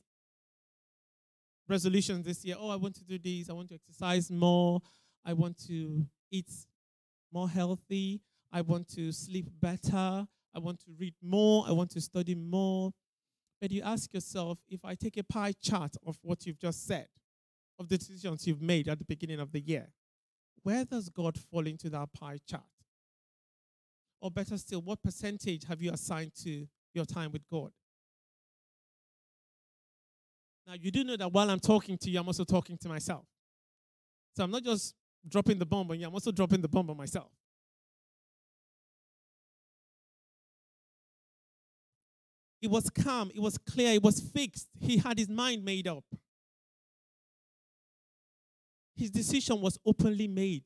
resolutions 1.68 2.24
this 2.24 2.42
year. 2.46 2.56
Oh, 2.58 2.70
I 2.70 2.76
want 2.76 2.94
to 2.94 3.04
do 3.04 3.18
this. 3.18 3.50
I 3.50 3.52
want 3.52 3.68
to 3.68 3.74
exercise 3.74 4.30
more. 4.30 4.80
I 5.22 5.34
want 5.34 5.58
to 5.66 6.06
eat 6.30 6.50
more 7.30 7.46
healthy. 7.46 8.22
I 8.50 8.62
want 8.62 8.88
to 8.94 9.12
sleep 9.12 9.50
better. 9.60 10.26
I 10.54 10.58
want 10.58 10.80
to 10.86 10.92
read 10.98 11.14
more. 11.22 11.66
I 11.68 11.72
want 11.72 11.90
to 11.90 12.00
study 12.00 12.34
more. 12.34 12.92
But 13.60 13.70
you 13.70 13.82
ask 13.82 14.14
yourself 14.14 14.58
if 14.70 14.82
I 14.82 14.94
take 14.94 15.18
a 15.18 15.24
pie 15.24 15.52
chart 15.60 15.94
of 16.06 16.16
what 16.22 16.46
you've 16.46 16.58
just 16.58 16.86
said, 16.86 17.08
of 17.78 17.90
the 17.90 17.98
decisions 17.98 18.46
you've 18.46 18.62
made 18.62 18.88
at 18.88 18.98
the 18.98 19.04
beginning 19.04 19.40
of 19.40 19.52
the 19.52 19.60
year, 19.60 19.88
where 20.62 20.86
does 20.86 21.10
God 21.10 21.38
fall 21.38 21.66
into 21.66 21.90
that 21.90 22.14
pie 22.14 22.38
chart? 22.48 22.64
Or 24.20 24.30
better 24.30 24.56
still, 24.56 24.80
what 24.80 25.02
percentage 25.02 25.64
have 25.64 25.82
you 25.82 25.92
assigned 25.92 26.32
to 26.42 26.66
your 26.94 27.04
time 27.04 27.30
with 27.32 27.42
God? 27.50 27.70
Now, 30.66 30.74
you 30.74 30.90
do 30.90 31.04
know 31.04 31.16
that 31.16 31.30
while 31.30 31.50
I'm 31.50 31.60
talking 31.60 31.98
to 31.98 32.10
you, 32.10 32.18
I'm 32.18 32.26
also 32.26 32.44
talking 32.44 32.78
to 32.78 32.88
myself. 32.88 33.26
So 34.36 34.44
I'm 34.44 34.50
not 34.50 34.64
just 34.64 34.94
dropping 35.28 35.58
the 35.58 35.66
bomb 35.66 35.90
on 35.90 36.00
you, 36.00 36.06
I'm 36.06 36.14
also 36.14 36.32
dropping 36.32 36.60
the 36.62 36.68
bomb 36.68 36.88
on 36.90 36.96
myself. 36.96 37.30
It 42.62 42.70
was 42.70 42.88
calm, 42.88 43.30
it 43.34 43.40
was 43.40 43.58
clear, 43.58 43.92
it 43.92 44.02
was 44.02 44.20
fixed. 44.20 44.68
He 44.80 44.96
had 44.96 45.18
his 45.18 45.28
mind 45.28 45.62
made 45.62 45.86
up. 45.86 46.04
His 48.96 49.10
decision 49.10 49.60
was 49.60 49.78
openly 49.84 50.28
made. 50.28 50.64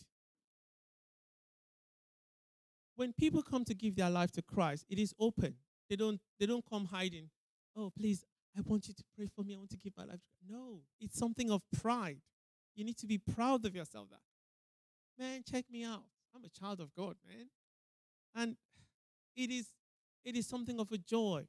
When 2.99 3.13
people 3.13 3.45
come 3.45 3.65
to 3.67 3.75
give 3.75 3.95
their 3.95 4.11
life 4.11 4.33
to 4.33 4.43
Christ, 4.43 4.85
it 4.89 4.99
is 4.99 5.15
open. 5.21 5.55
They 5.89 5.95
don't, 5.95 6.21
they 6.41 6.47
don't 6.47 6.65
come 6.69 6.85
hiding. 6.85 7.31
Oh, 7.77 7.93
please, 7.97 8.25
I 8.57 8.61
want 8.65 8.89
you 8.89 8.95
to 8.95 9.05
pray 9.17 9.29
for 9.37 9.45
me. 9.45 9.55
I 9.55 9.59
want 9.59 9.71
to 9.71 9.77
give 9.77 9.93
my 9.97 10.03
life. 10.03 10.19
No, 10.51 10.81
it's 11.01 11.17
something 11.17 11.49
of 11.49 11.63
pride. 11.81 12.19
You 12.75 12.85
need 12.85 12.99
to 12.99 13.07
be 13.07 13.19
proud 13.19 13.65
of 13.65 13.77
yourself 13.77 14.09
that, 14.11 14.19
man, 15.17 15.45
check 15.49 15.67
me 15.71 15.85
out. 15.85 16.03
I'm 16.35 16.43
a 16.43 16.49
child 16.49 16.81
of 16.81 16.93
God, 16.93 17.15
man. 17.25 17.47
And 18.35 18.57
it 19.37 19.53
is 19.53 19.69
it 20.25 20.35
is 20.35 20.49
something 20.49 20.81
of 20.81 20.91
a 20.91 20.99
joy. 20.99 21.47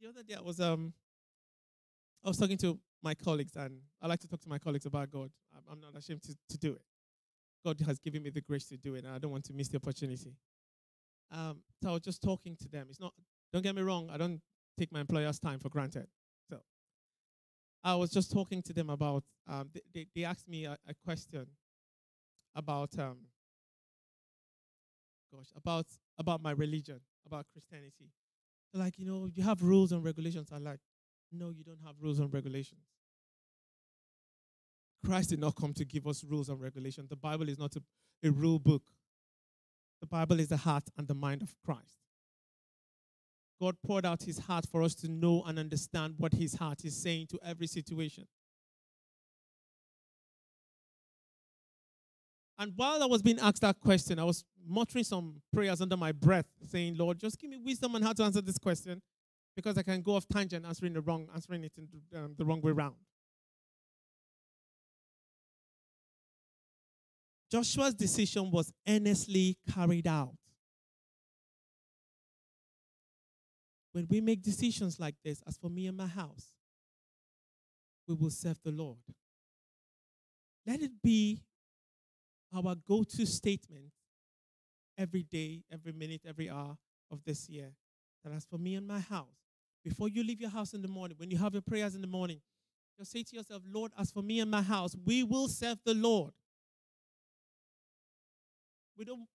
The 0.00 0.08
other 0.08 0.22
day 0.22 0.34
I 0.34 0.40
was 0.40 0.60
um 0.60 0.94
I 2.24 2.28
was 2.28 2.38
talking 2.38 2.56
to 2.58 2.78
my 3.02 3.14
colleagues 3.14 3.54
and 3.54 3.80
I 4.00 4.06
like 4.06 4.20
to 4.20 4.28
talk 4.28 4.40
to 4.40 4.48
my 4.48 4.58
colleagues 4.58 4.86
about 4.86 5.10
God. 5.10 5.30
I'm, 5.54 5.62
I'm 5.70 5.80
not 5.80 5.94
ashamed 5.94 6.22
to, 6.22 6.34
to 6.48 6.56
do 6.56 6.72
it. 6.72 6.82
God 7.64 7.80
has 7.86 7.98
given 7.98 8.22
me 8.22 8.30
the 8.30 8.40
grace 8.40 8.66
to 8.66 8.76
do 8.76 8.94
it 8.94 9.04
and 9.04 9.14
I 9.14 9.18
don't 9.18 9.30
want 9.30 9.44
to 9.46 9.52
miss 9.52 9.68
the 9.68 9.76
opportunity. 9.78 10.36
Um, 11.30 11.62
so 11.82 11.90
I 11.90 11.92
was 11.92 12.02
just 12.02 12.22
talking 12.22 12.56
to 12.56 12.68
them. 12.68 12.86
It's 12.90 13.00
not 13.00 13.12
don't 13.52 13.62
get 13.62 13.76
me 13.76 13.82
wrong, 13.82 14.10
I 14.12 14.16
don't 14.16 14.40
take 14.76 14.92
my 14.92 15.00
employer's 15.00 15.38
time 15.38 15.60
for 15.60 15.68
granted. 15.68 16.08
So 16.50 16.58
I 17.84 17.94
was 17.94 18.10
just 18.10 18.32
talking 18.32 18.62
to 18.62 18.72
them 18.72 18.90
about, 18.90 19.22
um, 19.48 19.70
they, 19.72 19.80
they, 19.92 20.06
they 20.14 20.24
asked 20.24 20.48
me 20.48 20.64
a, 20.64 20.76
a 20.88 20.94
question 21.04 21.46
about, 22.56 22.90
um, 22.98 23.18
gosh, 25.32 25.46
about, 25.56 25.86
about 26.18 26.42
my 26.42 26.50
religion, 26.50 27.00
about 27.26 27.46
Christianity. 27.52 28.10
Like, 28.72 28.98
you 28.98 29.06
know, 29.06 29.28
you 29.32 29.44
have 29.44 29.62
rules 29.62 29.92
and 29.92 30.04
regulations. 30.04 30.48
I'm 30.52 30.64
like, 30.64 30.80
no, 31.30 31.50
you 31.50 31.62
don't 31.62 31.80
have 31.84 31.94
rules 32.00 32.18
and 32.18 32.32
regulations. 32.32 32.80
Christ 35.04 35.30
did 35.30 35.38
not 35.38 35.54
come 35.56 35.72
to 35.74 35.84
give 35.84 36.06
us 36.06 36.24
rules 36.24 36.48
and 36.48 36.60
regulations. 36.60 37.08
The 37.08 37.16
Bible 37.16 37.48
is 37.48 37.58
not 37.58 37.76
a, 37.76 37.82
a 38.26 38.30
rule 38.30 38.58
book. 38.58 38.82
The 40.00 40.06
Bible 40.06 40.40
is 40.40 40.48
the 40.48 40.56
heart 40.56 40.84
and 40.96 41.06
the 41.06 41.14
mind 41.14 41.42
of 41.42 41.54
Christ. 41.64 41.98
God 43.60 43.76
poured 43.86 44.04
out 44.04 44.22
his 44.22 44.38
heart 44.38 44.66
for 44.70 44.82
us 44.82 44.94
to 44.96 45.08
know 45.08 45.42
and 45.46 45.58
understand 45.58 46.14
what 46.18 46.34
his 46.34 46.54
heart 46.54 46.84
is 46.84 46.96
saying 46.96 47.28
to 47.28 47.38
every 47.44 47.66
situation. 47.66 48.26
And 52.58 52.72
while 52.76 53.02
I 53.02 53.06
was 53.06 53.22
being 53.22 53.38
asked 53.40 53.62
that 53.62 53.80
question, 53.80 54.18
I 54.18 54.24
was 54.24 54.44
muttering 54.66 55.04
some 55.04 55.42
prayers 55.52 55.80
under 55.80 55.96
my 55.96 56.12
breath, 56.12 56.46
saying, 56.68 56.96
Lord, 56.96 57.18
just 57.18 57.38
give 57.38 57.50
me 57.50 57.58
wisdom 57.58 57.94
on 57.94 58.02
how 58.02 58.12
to 58.12 58.22
answer 58.22 58.40
this 58.40 58.58
question 58.58 59.02
because 59.56 59.78
I 59.78 59.82
can 59.82 60.02
go 60.02 60.16
off 60.16 60.26
tangent 60.28 60.64
answering 60.64 60.92
the 60.92 61.00
wrong, 61.00 61.28
answering 61.34 61.64
it 61.64 61.72
in 61.76 61.88
the, 61.90 62.18
um, 62.18 62.34
the 62.36 62.44
wrong 62.44 62.60
way 62.60 62.72
round. 62.72 62.94
Joshua's 67.54 67.94
decision 67.94 68.50
was 68.50 68.72
earnestly 68.88 69.56
carried 69.72 70.08
out. 70.08 70.34
When 73.92 74.08
we 74.10 74.20
make 74.20 74.42
decisions 74.42 74.98
like 74.98 75.14
this, 75.24 75.40
as 75.46 75.56
for 75.56 75.70
me 75.70 75.86
and 75.86 75.96
my 75.96 76.08
house, 76.08 76.48
we 78.08 78.16
will 78.16 78.30
serve 78.30 78.58
the 78.64 78.72
Lord. 78.72 78.98
Let 80.66 80.80
it 80.80 80.90
be 81.00 81.44
our 82.52 82.74
go 82.74 83.04
to 83.04 83.24
statement 83.24 83.92
every 84.98 85.22
day, 85.22 85.62
every 85.72 85.92
minute, 85.92 86.22
every 86.26 86.50
hour 86.50 86.76
of 87.12 87.22
this 87.24 87.48
year. 87.48 87.70
That 88.24 88.32
as 88.32 88.44
for 88.44 88.58
me 88.58 88.74
and 88.74 88.84
my 88.88 88.98
house, 88.98 89.38
before 89.84 90.08
you 90.08 90.24
leave 90.24 90.40
your 90.40 90.50
house 90.50 90.74
in 90.74 90.82
the 90.82 90.88
morning, 90.88 91.16
when 91.20 91.30
you 91.30 91.38
have 91.38 91.52
your 91.52 91.62
prayers 91.62 91.94
in 91.94 92.00
the 92.00 92.08
morning, 92.08 92.40
just 92.98 93.12
say 93.12 93.22
to 93.22 93.36
yourself, 93.36 93.62
Lord, 93.64 93.92
as 93.96 94.10
for 94.10 94.24
me 94.24 94.40
and 94.40 94.50
my 94.50 94.62
house, 94.62 94.96
we 95.04 95.22
will 95.22 95.46
serve 95.46 95.78
the 95.84 95.94
Lord. 95.94 96.32
We 98.96 99.04
don't, 99.04 99.26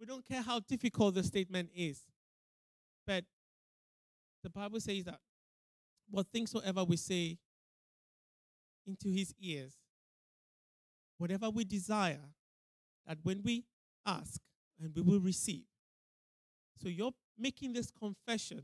we 0.00 0.06
don't 0.06 0.26
care 0.26 0.42
how 0.42 0.60
difficult 0.60 1.14
the 1.14 1.22
statement 1.22 1.70
is, 1.74 2.02
but 3.06 3.24
the 4.42 4.50
Bible 4.50 4.80
says 4.80 5.04
that 5.04 5.20
what 6.10 6.26
things 6.32 6.50
soever 6.50 6.84
we 6.84 6.96
say 6.96 7.38
into 8.86 9.08
his 9.08 9.32
ears, 9.40 9.74
whatever 11.18 11.48
we 11.50 11.64
desire, 11.64 12.20
that 13.06 13.18
when 13.22 13.42
we 13.42 13.64
ask 14.04 14.40
and 14.80 14.92
we 14.94 15.02
will 15.02 15.20
receive. 15.20 15.64
So 16.82 16.88
you're 16.88 17.12
making 17.38 17.72
this 17.72 17.90
confession. 17.90 18.62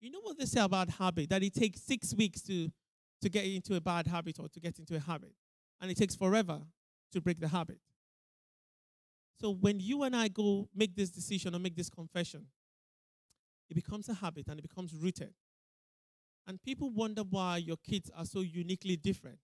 You 0.00 0.10
know 0.10 0.20
what 0.20 0.38
they 0.38 0.44
say 0.44 0.60
about 0.60 0.90
habit? 0.90 1.30
That 1.30 1.42
it 1.42 1.54
takes 1.54 1.80
six 1.80 2.14
weeks 2.14 2.42
to, 2.42 2.70
to 3.22 3.28
get 3.28 3.46
into 3.46 3.74
a 3.74 3.80
bad 3.80 4.06
habit 4.06 4.38
or 4.38 4.48
to 4.48 4.60
get 4.60 4.78
into 4.78 4.94
a 4.96 5.00
habit. 5.00 5.32
And 5.80 5.90
it 5.90 5.96
takes 5.96 6.14
forever 6.14 6.60
to 7.12 7.20
break 7.20 7.40
the 7.40 7.48
habit. 7.48 7.78
So 9.40 9.50
when 9.50 9.80
you 9.80 10.02
and 10.04 10.16
I 10.16 10.28
go 10.28 10.68
make 10.74 10.96
this 10.96 11.10
decision 11.10 11.54
or 11.54 11.58
make 11.58 11.76
this 11.76 11.90
confession, 11.90 12.46
it 13.68 13.74
becomes 13.74 14.08
a 14.08 14.14
habit 14.14 14.48
and 14.48 14.58
it 14.58 14.62
becomes 14.62 14.94
rooted. 14.94 15.34
And 16.46 16.62
people 16.62 16.90
wonder 16.90 17.22
why 17.22 17.58
your 17.58 17.76
kids 17.76 18.10
are 18.16 18.24
so 18.24 18.40
uniquely 18.40 18.96
different 18.96 19.38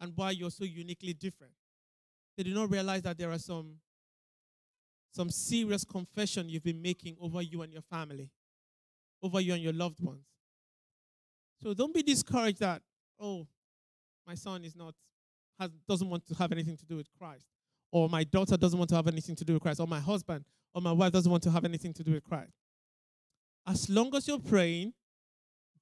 and 0.00 0.12
why 0.14 0.30
you're 0.30 0.50
so 0.50 0.64
uniquely 0.64 1.14
different. 1.14 1.52
They 2.36 2.42
do 2.44 2.54
not 2.54 2.70
realize 2.70 3.02
that 3.02 3.18
there 3.18 3.32
are 3.32 3.38
some, 3.38 3.76
some 5.12 5.30
serious 5.30 5.84
confession 5.84 6.48
you've 6.48 6.62
been 6.62 6.82
making 6.82 7.16
over 7.20 7.42
you 7.42 7.62
and 7.62 7.72
your 7.72 7.82
family, 7.82 8.30
over 9.22 9.40
you 9.40 9.54
and 9.54 9.62
your 9.62 9.72
loved 9.72 10.00
ones. 10.00 10.26
So 11.60 11.74
don't 11.74 11.92
be 11.92 12.02
discouraged 12.02 12.60
that, 12.60 12.82
oh, 13.18 13.48
my 14.26 14.34
son 14.34 14.64
is 14.64 14.76
not, 14.76 14.94
has, 15.58 15.70
doesn't 15.88 16.08
want 16.08 16.26
to 16.26 16.34
have 16.34 16.52
anything 16.52 16.76
to 16.76 16.86
do 16.86 16.96
with 16.96 17.08
Christ, 17.18 17.46
or 17.90 18.08
my 18.08 18.24
daughter 18.24 18.56
doesn't 18.56 18.78
want 18.78 18.90
to 18.90 18.96
have 18.96 19.06
anything 19.06 19.36
to 19.36 19.44
do 19.44 19.54
with 19.54 19.62
Christ, 19.62 19.80
or 19.80 19.86
my 19.86 20.00
husband 20.00 20.44
or 20.74 20.82
my 20.82 20.92
wife 20.92 21.12
doesn't 21.12 21.30
want 21.30 21.42
to 21.44 21.50
have 21.50 21.64
anything 21.64 21.92
to 21.94 22.04
do 22.04 22.12
with 22.12 22.24
Christ. 22.24 22.52
As 23.66 23.88
long 23.88 24.14
as 24.14 24.28
you're 24.28 24.38
praying, 24.38 24.92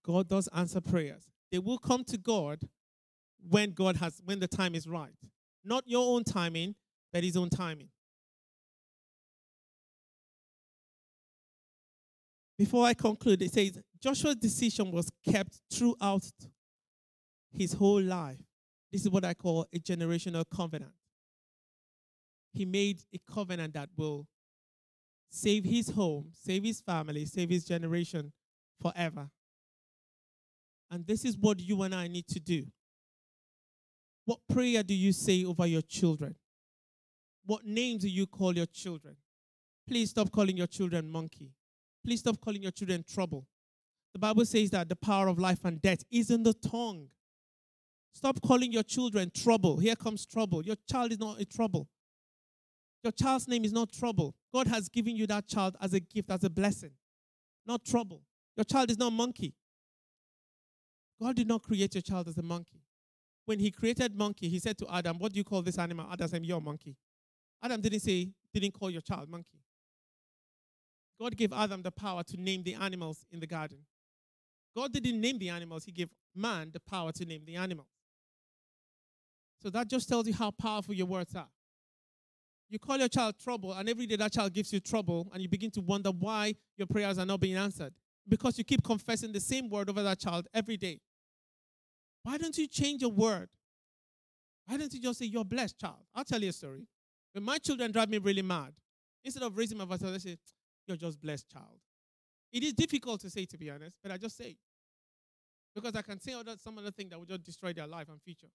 God 0.04 0.28
does 0.28 0.48
answer 0.54 0.80
prayers. 0.80 1.30
They 1.50 1.58
will 1.58 1.78
come 1.78 2.04
to 2.04 2.16
God 2.16 2.60
when 3.48 3.72
God 3.72 3.96
has 3.96 4.20
when 4.24 4.40
the 4.40 4.48
time 4.48 4.74
is 4.74 4.86
right. 4.86 5.14
Not 5.64 5.84
your 5.86 6.14
own 6.14 6.24
timing, 6.24 6.74
but 7.12 7.24
his 7.24 7.36
own 7.36 7.50
timing. 7.50 7.88
Before 12.58 12.86
I 12.86 12.94
conclude, 12.94 13.42
it 13.42 13.52
says 13.52 13.78
Joshua's 14.00 14.36
decision 14.36 14.90
was 14.90 15.10
kept 15.28 15.60
throughout 15.70 16.24
his 17.52 17.74
whole 17.74 18.00
life. 18.00 18.40
This 18.90 19.02
is 19.02 19.10
what 19.10 19.24
I 19.24 19.34
call 19.34 19.66
a 19.74 19.78
generational 19.78 20.44
covenant. 20.54 20.92
He 22.56 22.64
made 22.64 23.02
a 23.12 23.18
covenant 23.30 23.74
that 23.74 23.90
will 23.98 24.26
save 25.28 25.64
his 25.64 25.90
home, 25.90 26.30
save 26.32 26.64
his 26.64 26.80
family, 26.80 27.26
save 27.26 27.50
his 27.50 27.66
generation 27.66 28.32
forever. 28.80 29.28
And 30.90 31.06
this 31.06 31.26
is 31.26 31.36
what 31.36 31.60
you 31.60 31.82
and 31.82 31.94
I 31.94 32.08
need 32.08 32.26
to 32.28 32.40
do. 32.40 32.64
What 34.24 34.38
prayer 34.50 34.82
do 34.82 34.94
you 34.94 35.12
say 35.12 35.44
over 35.44 35.66
your 35.66 35.82
children? 35.82 36.34
What 37.44 37.66
names 37.66 38.02
do 38.02 38.08
you 38.08 38.26
call 38.26 38.56
your 38.56 38.66
children? 38.66 39.16
Please 39.86 40.10
stop 40.10 40.32
calling 40.32 40.56
your 40.56 40.66
children 40.66 41.10
monkey. 41.10 41.52
Please 42.04 42.20
stop 42.20 42.40
calling 42.40 42.62
your 42.62 42.72
children 42.72 43.04
trouble. 43.06 43.46
The 44.14 44.18
Bible 44.18 44.46
says 44.46 44.70
that 44.70 44.88
the 44.88 44.96
power 44.96 45.28
of 45.28 45.38
life 45.38 45.62
and 45.64 45.82
death 45.82 46.02
is 46.10 46.30
in 46.30 46.42
the 46.42 46.54
tongue. 46.54 47.08
Stop 48.14 48.40
calling 48.40 48.72
your 48.72 48.82
children 48.82 49.30
trouble. 49.30 49.76
Here 49.76 49.94
comes 49.94 50.24
trouble. 50.24 50.64
Your 50.64 50.76
child 50.90 51.12
is 51.12 51.18
not 51.18 51.38
a 51.38 51.44
trouble. 51.44 51.86
Your 53.06 53.12
child's 53.12 53.46
name 53.46 53.64
is 53.64 53.72
not 53.72 53.92
trouble. 53.92 54.34
God 54.52 54.66
has 54.66 54.88
given 54.88 55.14
you 55.14 55.28
that 55.28 55.46
child 55.46 55.76
as 55.80 55.94
a 55.94 56.00
gift, 56.00 56.28
as 56.28 56.42
a 56.42 56.50
blessing, 56.50 56.90
not 57.64 57.84
trouble. 57.84 58.22
Your 58.56 58.64
child 58.64 58.90
is 58.90 58.98
not 58.98 59.12
monkey. 59.12 59.54
God 61.22 61.36
did 61.36 61.46
not 61.46 61.62
create 61.62 61.94
your 61.94 62.02
child 62.02 62.26
as 62.26 62.36
a 62.36 62.42
monkey. 62.42 62.82
When 63.44 63.60
he 63.60 63.70
created 63.70 64.16
monkey, 64.16 64.48
he 64.48 64.58
said 64.58 64.76
to 64.78 64.92
Adam, 64.92 65.20
What 65.20 65.32
do 65.32 65.38
you 65.38 65.44
call 65.44 65.62
this 65.62 65.78
animal? 65.78 66.04
Adam 66.10 66.26
said, 66.26 66.44
You're 66.44 66.60
monkey. 66.60 66.96
Adam 67.62 67.80
didn't 67.80 68.00
say, 68.00 68.32
didn't 68.52 68.72
call 68.72 68.90
your 68.90 69.02
child 69.02 69.28
monkey. 69.28 69.60
God 71.20 71.36
gave 71.36 71.52
Adam 71.52 71.82
the 71.82 71.92
power 71.92 72.24
to 72.24 72.36
name 72.36 72.64
the 72.64 72.74
animals 72.74 73.24
in 73.30 73.38
the 73.38 73.46
garden. 73.46 73.78
God 74.74 74.92
didn't 74.92 75.20
name 75.20 75.38
the 75.38 75.50
animals, 75.50 75.84
he 75.84 75.92
gave 75.92 76.08
man 76.34 76.70
the 76.72 76.80
power 76.80 77.12
to 77.12 77.24
name 77.24 77.44
the 77.46 77.54
animals. 77.54 77.86
So 79.62 79.70
that 79.70 79.86
just 79.86 80.08
tells 80.08 80.26
you 80.26 80.34
how 80.34 80.50
powerful 80.50 80.92
your 80.92 81.06
words 81.06 81.36
are. 81.36 81.46
You 82.68 82.78
call 82.78 82.98
your 82.98 83.08
child 83.08 83.38
trouble, 83.38 83.72
and 83.72 83.88
every 83.88 84.06
day 84.06 84.16
that 84.16 84.32
child 84.32 84.52
gives 84.52 84.72
you 84.72 84.80
trouble, 84.80 85.30
and 85.32 85.40
you 85.40 85.48
begin 85.48 85.70
to 85.72 85.80
wonder 85.80 86.10
why 86.10 86.54
your 86.76 86.86
prayers 86.86 87.18
are 87.18 87.26
not 87.26 87.40
being 87.40 87.56
answered. 87.56 87.94
Because 88.28 88.58
you 88.58 88.64
keep 88.64 88.82
confessing 88.82 89.30
the 89.32 89.40
same 89.40 89.70
word 89.70 89.88
over 89.88 90.02
that 90.02 90.18
child 90.18 90.48
every 90.52 90.76
day. 90.76 91.00
Why 92.24 92.38
don't 92.38 92.58
you 92.58 92.66
change 92.66 93.02
your 93.02 93.12
word? 93.12 93.48
Why 94.66 94.76
don't 94.76 94.92
you 94.92 95.00
just 95.00 95.20
say, 95.20 95.26
You're 95.26 95.44
blessed, 95.44 95.78
child? 95.78 96.04
I'll 96.12 96.24
tell 96.24 96.42
you 96.42 96.48
a 96.48 96.52
story. 96.52 96.88
When 97.32 97.44
my 97.44 97.58
children 97.58 97.92
drive 97.92 98.08
me 98.08 98.18
really 98.18 98.42
mad, 98.42 98.72
instead 99.24 99.44
of 99.44 99.56
raising 99.56 99.78
my 99.78 99.84
voice, 99.84 100.02
I 100.02 100.18
say, 100.18 100.36
You're 100.88 100.96
just 100.96 101.20
blessed, 101.20 101.48
child. 101.48 101.78
It 102.52 102.64
is 102.64 102.72
difficult 102.72 103.20
to 103.20 103.30
say, 103.30 103.44
to 103.44 103.56
be 103.56 103.70
honest, 103.70 103.96
but 104.02 104.10
I 104.10 104.16
just 104.16 104.36
say. 104.36 104.56
Because 105.72 105.94
I 105.94 106.02
can 106.02 106.18
say 106.18 106.32
other, 106.32 106.56
some 106.58 106.78
other 106.78 106.90
thing 106.90 107.10
that 107.10 107.18
would 107.18 107.28
just 107.28 107.44
destroy 107.44 107.72
their 107.72 107.86
life 107.86 108.08
and 108.08 108.20
future. 108.22 108.50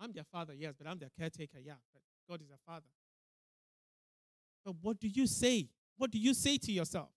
I'm 0.00 0.12
their 0.12 0.24
father, 0.24 0.54
yes, 0.54 0.74
but 0.76 0.90
I'm 0.90 0.98
their 0.98 1.10
caretaker, 1.16 1.58
yeah. 1.62 1.74
But 1.92 2.02
God 2.28 2.40
is 2.42 2.48
their 2.48 2.58
father. 2.66 2.86
But 4.64 4.74
what 4.80 5.00
do 5.00 5.08
you 5.08 5.26
say? 5.26 5.68
What 5.96 6.10
do 6.10 6.18
you 6.18 6.34
say 6.34 6.58
to 6.58 6.72
yourself? 6.72 7.10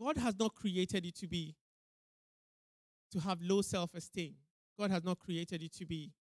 God 0.00 0.16
has 0.16 0.34
not 0.38 0.54
created 0.54 1.04
you 1.04 1.12
to 1.12 1.26
be 1.26 1.54
to 3.12 3.20
have 3.20 3.38
low 3.42 3.60
self-esteem. 3.60 4.34
God 4.78 4.90
has 4.90 5.04
not 5.04 5.18
created 5.18 5.62
you 5.62 5.68
to 5.68 5.84
be 5.84 6.12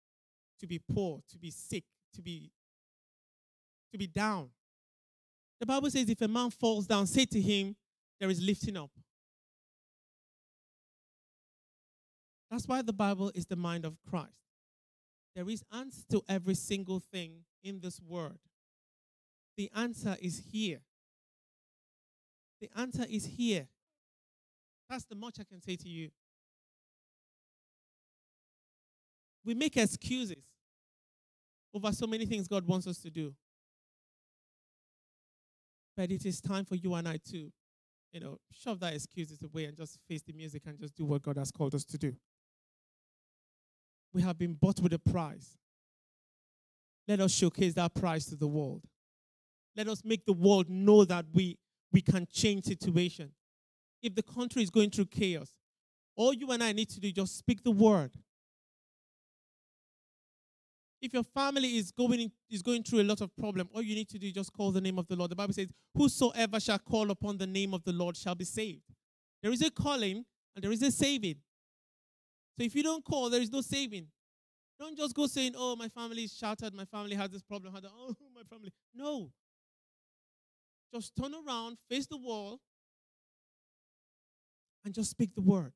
to 0.59 0.67
be 0.67 0.81
poor, 0.81 1.21
to 1.31 1.39
be 1.39 1.51
sick, 1.51 1.85
to 2.15 2.23
be 2.23 2.51
to 3.93 3.99
be 3.99 4.07
down. 4.07 4.51
The 5.61 5.67
Bible 5.67 5.91
says 5.91 6.09
if 6.09 6.21
a 6.21 6.29
man 6.29 6.51
falls 6.51 6.87
down, 6.87 7.07
say 7.07 7.25
to 7.27 7.41
him, 7.41 7.77
there 8.21 8.31
is 8.31 8.41
lifting 8.41 8.77
up. 8.77 8.91
That's 12.51 12.67
why 12.67 12.83
the 12.83 12.93
Bible 12.93 13.31
is 13.35 13.47
the 13.47 13.57
mind 13.57 13.85
of 13.85 13.97
Christ. 14.09 14.41
There 15.37 15.49
is 15.49 15.63
answer 15.73 16.03
to 16.11 16.23
every 16.29 16.55
single 16.55 17.01
thing 17.01 17.45
in 17.63 17.81
this 17.81 18.01
word. 18.01 18.39
The 19.57 19.71
answer 19.75 20.17
is 20.21 20.43
here. 20.53 20.81
The 22.61 22.71
answer 22.77 23.05
is 23.09 23.27
here. 23.27 23.69
That's 24.89 25.05
the 25.05 25.15
much 25.15 25.37
I 25.41 25.45
can 25.45 25.61
say 25.61 25.77
to 25.77 25.89
you. 25.89 26.11
We 29.45 29.55
make 29.55 29.77
excuses 29.77 30.45
over 31.75 31.93
so 31.93 32.07
many 32.07 32.27
things 32.27 32.49
God 32.49 32.67
wants 32.67 32.87
us 32.87 32.99
to 32.99 33.11
do. 33.11 33.35
But 35.97 36.11
it 36.11 36.25
is 36.25 36.41
time 36.41 36.65
for 36.65 36.77
you 36.77 36.95
and 36.95 37.09
I 37.09 37.19
to, 37.31 37.51
you 38.13 38.21
know, 38.21 38.39
shove 38.53 38.81
that 38.81 38.95
excuses 38.95 39.43
away 39.43 39.65
and 39.65 39.77
just 39.77 39.99
face 40.09 40.23
the 40.23 40.33
music 40.33 40.63
and 40.67 40.79
just 40.79 40.95
do 40.95 41.05
what 41.05 41.23
God 41.23 41.37
has 41.37 41.51
called 41.51 41.75
us 41.75 41.85
to 41.87 41.99
do. 41.99 42.15
We 44.13 44.23
have 44.23 44.39
been 44.39 44.55
bought 44.55 44.81
with 44.81 44.93
a 44.93 44.99
price. 44.99 45.57
Let 47.09 47.21
us 47.21 47.33
showcase 47.33 47.73
that 47.75 47.95
price 47.95 48.27
to 48.27 48.37
the 48.37 48.47
world. 48.47 48.85
Let 49.75 49.89
us 49.89 50.03
make 50.05 50.27
the 50.27 50.35
world 50.35 50.69
know 50.69 51.05
that 51.07 51.25
we, 51.33 51.59
we 51.91 52.03
can 52.03 52.27
change 52.31 52.67
situation. 52.67 53.31
If 54.03 54.15
the 54.15 54.23
country 54.23 54.63
is 54.63 54.69
going 54.69 54.91
through 54.91 55.07
chaos, 55.07 55.55
all 56.15 56.35
you 56.35 56.51
and 56.51 56.63
I 56.63 56.73
need 56.73 56.91
to 56.91 57.01
do 57.01 57.09
is 57.09 57.15
just 57.15 57.39
speak 57.39 57.65
the 57.65 57.71
word. 57.71 58.11
If 61.01 61.15
your 61.15 61.23
family 61.23 61.79
is 61.79 61.93
going, 61.93 62.21
in, 62.21 62.33
is 62.51 62.61
going 62.61 62.83
through 62.83 63.01
a 63.01 63.05
lot 63.05 63.21
of 63.21 63.35
problem, 63.37 63.69
all 63.73 63.83
you 63.83 63.95
need 63.95 64.09
to 64.11 64.19
do 64.19 64.27
is 64.27 64.33
just 64.33 64.53
call 64.53 64.73
the 64.73 64.81
name 64.81 64.99
of 64.99 65.07
the 65.07 65.15
Lord. 65.15 65.31
The 65.31 65.37
Bible 65.37 65.55
says, 65.55 65.69
Whosoever 65.95 66.59
shall 66.59 66.81
call 66.81 67.11
upon 67.11 67.39
the 67.39 67.47
name 67.47 67.73
of 67.73 67.85
the 67.85 67.93
Lord 67.93 68.17
shall 68.17 68.35
be 68.35 68.45
saved. 68.45 68.83
There 69.43 69.53
is 69.53 69.63
a 69.63 69.71
calling 69.71 70.25
and 70.55 70.65
there 70.65 70.73
is 70.73 70.83
a 70.83 70.91
saving. 70.91 71.37
So 72.59 72.65
if 72.65 72.75
you 72.75 72.83
don't 72.83 73.05
call, 73.05 73.31
there 73.31 73.41
is 73.41 73.53
no 73.53 73.61
saving. 73.61 74.09
Don't 74.79 74.97
just 74.97 75.15
go 75.15 75.27
saying, 75.27 75.55
Oh, 75.57 75.75
my 75.77 75.89
family 75.89 76.25
is 76.25 76.37
shattered, 76.37 76.73
my 76.75 76.85
family 76.85 77.17
has 77.17 77.31
this 77.31 77.43
problem, 77.43 77.75
had 77.75 77.85
oh 77.87 78.15
my 78.35 78.43
family. 78.49 78.73
No. 78.95 79.31
Just 80.95 81.13
turn 81.17 81.35
around, 81.35 81.77
face 81.91 82.07
the 82.07 82.17
wall, 82.17 82.61
and 84.85 84.95
just 84.95 85.11
speak 85.11 85.35
the 85.35 85.43
word. 85.43 85.73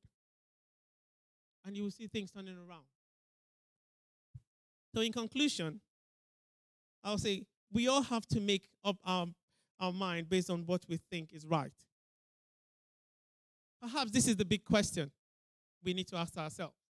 And 1.65 1.77
you 1.77 1.83
will 1.83 1.91
see 1.91 2.07
things 2.07 2.31
turning 2.31 2.57
around. 2.57 2.85
So, 4.95 5.01
in 5.01 5.11
conclusion, 5.11 5.81
I'll 7.03 7.17
say 7.17 7.43
we 7.71 7.87
all 7.87 8.01
have 8.03 8.25
to 8.27 8.39
make 8.39 8.67
up 8.83 8.97
our, 9.03 9.27
our 9.79 9.91
mind 9.91 10.29
based 10.29 10.49
on 10.49 10.65
what 10.65 10.83
we 10.87 10.97
think 11.11 11.33
is 11.33 11.45
right. 11.45 11.73
Perhaps 13.81 14.11
this 14.11 14.27
is 14.27 14.35
the 14.35 14.45
big 14.45 14.63
question 14.63 15.11
we 15.83 15.93
need 15.93 16.07
to 16.07 16.15
ask 16.15 16.37
ourselves. 16.37 16.82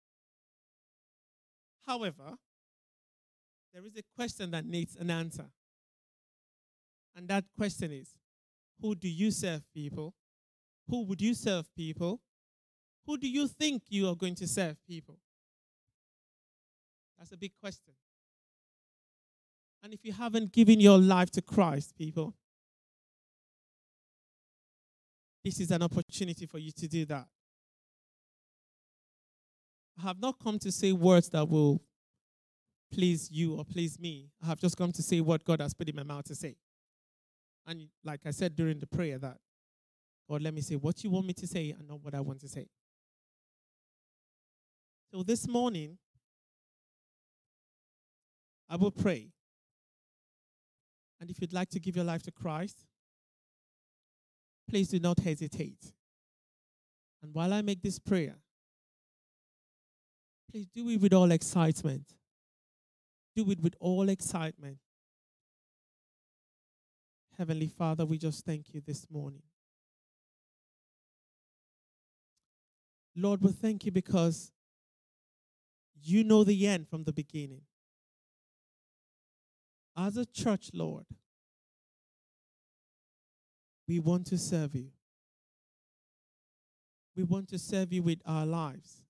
However, 1.86 2.36
there 3.72 3.84
is 3.84 3.96
a 3.96 4.02
question 4.16 4.50
that 4.50 4.64
needs 4.64 4.96
an 4.96 5.10
answer. 5.10 5.46
And 7.16 7.28
that 7.28 7.44
question 7.56 7.92
is 7.92 8.10
Who 8.80 8.94
do 8.94 9.08
you 9.08 9.30
serve, 9.30 9.62
people? 9.74 10.14
Who 10.88 11.04
would 11.04 11.20
you 11.20 11.34
serve, 11.34 11.68
people? 11.76 12.20
Who 13.06 13.18
do 13.18 13.28
you 13.28 13.48
think 13.48 13.82
you 13.88 14.08
are 14.08 14.14
going 14.14 14.34
to 14.36 14.46
serve, 14.46 14.76
people? 14.88 15.18
That's 17.18 17.32
a 17.32 17.36
big 17.36 17.52
question. 17.60 17.94
And 19.82 19.92
if 19.92 20.04
you 20.04 20.12
haven't 20.12 20.52
given 20.52 20.80
your 20.80 20.98
life 20.98 21.30
to 21.32 21.42
Christ, 21.42 21.96
people, 21.96 22.34
this 25.44 25.58
is 25.58 25.72
an 25.72 25.82
opportunity 25.82 26.46
for 26.46 26.58
you 26.58 26.70
to 26.72 26.86
do 26.86 27.04
that. 27.06 27.26
I 29.98 30.02
have 30.02 30.20
not 30.20 30.38
come 30.42 30.58
to 30.60 30.72
say 30.72 30.92
words 30.92 31.28
that 31.30 31.48
will 31.48 31.82
please 32.92 33.30
you 33.30 33.54
or 33.56 33.64
please 33.64 33.98
me. 33.98 34.30
I 34.42 34.46
have 34.46 34.60
just 34.60 34.76
come 34.76 34.92
to 34.92 35.02
say 35.02 35.20
what 35.20 35.44
God 35.44 35.60
has 35.60 35.74
put 35.74 35.88
in 35.88 35.96
my 35.96 36.02
mouth 36.02 36.24
to 36.24 36.34
say. 36.34 36.56
And 37.66 37.88
like 38.04 38.20
I 38.26 38.30
said 38.30 38.56
during 38.56 38.78
the 38.80 38.86
prayer, 38.86 39.18
that 39.18 39.38
God, 40.28 40.42
let 40.42 40.54
me 40.54 40.60
say 40.60 40.76
what 40.76 41.02
you 41.04 41.10
want 41.10 41.26
me 41.26 41.32
to 41.34 41.46
say 41.46 41.70
and 41.70 41.88
not 41.88 42.02
what 42.02 42.14
I 42.14 42.20
want 42.20 42.40
to 42.40 42.48
say. 42.48 42.68
So 45.12 45.22
this 45.22 45.46
morning, 45.46 45.98
I 48.68 48.76
will 48.76 48.90
pray. 48.90 49.28
And 51.20 51.30
if 51.30 51.40
you'd 51.40 51.52
like 51.52 51.68
to 51.70 51.80
give 51.80 51.94
your 51.94 52.04
life 52.04 52.22
to 52.22 52.32
Christ, 52.32 52.86
please 54.68 54.88
do 54.88 54.98
not 54.98 55.20
hesitate. 55.20 55.92
And 57.22 57.34
while 57.34 57.52
I 57.52 57.62
make 57.62 57.82
this 57.82 57.98
prayer, 57.98 58.36
please 60.50 60.66
do 60.68 60.88
it 60.90 61.00
with 61.00 61.12
all 61.12 61.30
excitement. 61.30 62.14
Do 63.34 63.50
it 63.50 63.60
with 63.60 63.74
all 63.80 64.08
excitement. 64.08 64.78
Heavenly 67.38 67.68
Father, 67.68 68.04
we 68.04 68.18
just 68.18 68.44
thank 68.44 68.74
you 68.74 68.82
this 68.86 69.06
morning. 69.10 69.42
Lord, 73.16 73.42
we 73.42 73.52
thank 73.52 73.84
you 73.84 73.92
because 73.92 74.52
you 76.02 76.24
know 76.24 76.44
the 76.44 76.66
end 76.66 76.88
from 76.88 77.04
the 77.04 77.12
beginning. 77.12 77.62
As 79.96 80.16
a 80.16 80.24
church, 80.24 80.70
Lord, 80.72 81.04
we 83.86 83.98
want 83.98 84.26
to 84.28 84.38
serve 84.38 84.74
you. 84.74 84.88
We 87.14 87.24
want 87.24 87.48
to 87.48 87.58
serve 87.58 87.92
you 87.92 88.02
with 88.02 88.20
our 88.24 88.46
lives, 88.46 89.01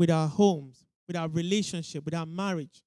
with 0.00 0.10
our 0.10 0.28
homes, 0.28 0.86
with 1.06 1.14
our 1.14 1.28
relationship, 1.28 2.06
with 2.06 2.14
our 2.14 2.24
marriage. 2.24 2.82